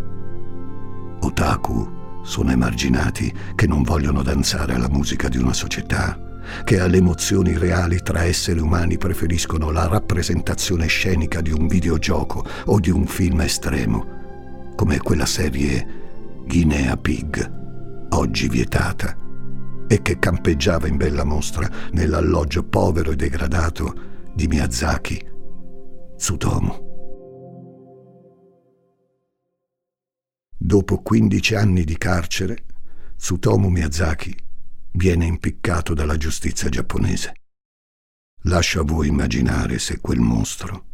Otaku 1.21 2.21
sono 2.23 2.51
emarginati 2.51 3.33
che 3.55 3.67
non 3.67 3.83
vogliono 3.83 4.23
danzare 4.23 4.75
alla 4.75 4.91
musica 4.91 5.31
di 5.31 5.39
una 5.39 5.55
società 5.55 6.31
che 6.65 6.81
alle 6.81 6.99
emozioni 6.99 7.57
reali 7.57 8.01
tra 8.03 8.25
esseri 8.25 8.61
umani 8.61 8.99
preferiscono 8.99 9.71
la 9.71 9.87
rappresentazione 9.87 10.87
scenica 10.87 11.41
di 11.41 11.53
un 11.53 11.67
videogioco 11.67 12.45
o 12.67 12.81
di 12.81 12.91
un 12.91 13.07
film 13.07 13.41
estremo, 13.41 14.73
come 14.77 14.99
quella 14.99 15.27
serie 15.27 15.87
Guinea 16.47 16.97
Pig, 16.97 18.09
oggi 18.11 18.49
vietata, 18.49 19.17
e 19.87 20.03
che 20.03 20.19
campeggiava 20.19 20.87
in 20.89 20.97
bella 20.97 21.25
mostra 21.25 21.69
nell'alloggio 21.93 22.65
povero 22.65 23.11
e 23.11 23.17
degradato 23.17 23.95
di 24.35 24.47
Miyazaki, 24.47 25.23
Tsutomu. 26.17 26.91
Dopo 30.57 30.99
15 30.99 31.55
anni 31.55 31.85
di 31.85 31.99
carcere, 31.99 32.65
Tsutomu 33.17 33.69
Miyazaki 33.69 34.35
viene 34.93 35.27
impiccato 35.27 35.95
dalla 35.95 36.17
giustizia 36.17 36.69
giapponese. 36.69 37.35
Lascio 38.47 38.81
a 38.81 38.85
voi 38.85 39.09
immaginare 39.09 39.79
se 39.79 40.01
quel 40.01 40.19
mostro, 40.19 40.87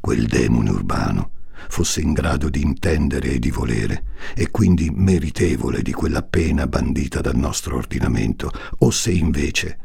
quel 0.00 0.26
demone 0.26 0.70
urbano, 0.70 1.32
fosse 1.68 2.00
in 2.00 2.12
grado 2.12 2.48
di 2.48 2.60
intendere 2.60 3.32
e 3.32 3.38
di 3.38 3.50
volere, 3.50 4.04
e 4.34 4.50
quindi 4.50 4.90
meritevole 4.90 5.82
di 5.82 5.92
quella 5.92 6.22
pena 6.22 6.66
bandita 6.66 7.20
dal 7.20 7.36
nostro 7.36 7.76
ordinamento, 7.76 8.50
o 8.78 8.90
se 8.90 9.10
invece 9.12 9.78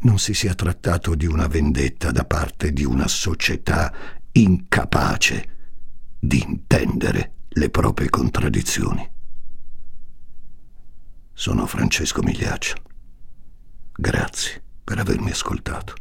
non 0.00 0.18
si 0.18 0.34
sia 0.34 0.54
trattato 0.54 1.14
di 1.14 1.26
una 1.26 1.46
vendetta 1.46 2.10
da 2.10 2.24
parte 2.24 2.72
di 2.72 2.84
una 2.84 3.08
società 3.08 3.92
incapace 4.32 5.48
di 6.18 6.42
intendere 6.42 7.32
le 7.48 7.70
proprie 7.70 8.08
contraddizioni. 8.08 9.13
Sono 11.36 11.66
Francesco 11.66 12.22
Migliaccio. 12.22 12.76
Grazie 13.92 14.62
per 14.84 15.00
avermi 15.00 15.32
ascoltato. 15.32 15.94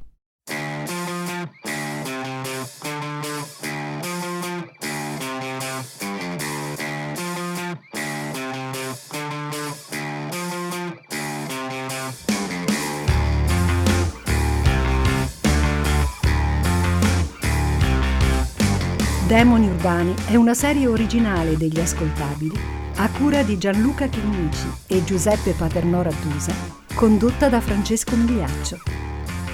Demoni 19.27 19.67
Urbani 19.67 20.13
è 20.27 20.35
una 20.35 20.53
serie 20.53 20.85
originale 20.85 21.57
degli 21.57 21.79
ascoltabili 21.79 22.82
a 22.95 23.09
cura 23.09 23.41
di 23.43 23.57
Gianluca 23.57 24.07
Chinnici 24.07 24.67
e 24.87 25.03
Giuseppe 25.03 25.51
Paternò 25.51 26.01
Rattusa, 26.01 26.53
condotta 26.93 27.49
da 27.49 27.59
Francesco 27.59 28.15
Migliaccio. 28.15 28.81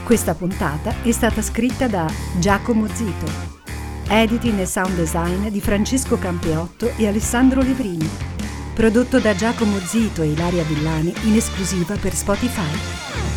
Questa 0.04 0.34
puntata 0.34 0.94
è 1.04 1.12
stata 1.12 1.42
scritta 1.42 1.88
da 1.88 2.12
Giacomo 2.38 2.88
Zito. 2.88 3.58
Editing 4.08 4.60
e 4.60 4.66
sound 4.66 4.96
design 4.96 5.48
di 5.48 5.62
Francesco 5.62 6.18
Campeotto 6.18 6.92
e 6.98 7.08
Alessandro 7.08 7.62
Livrini. 7.62 8.10
Prodotto 8.74 9.20
da 9.20 9.36
Giacomo 9.36 9.78
Zito 9.80 10.22
e 10.22 10.32
Ilaria 10.32 10.64
Villani 10.64 11.14
in 11.24 11.36
esclusiva 11.36 11.96
per 11.96 12.14
Spotify. 12.14 13.29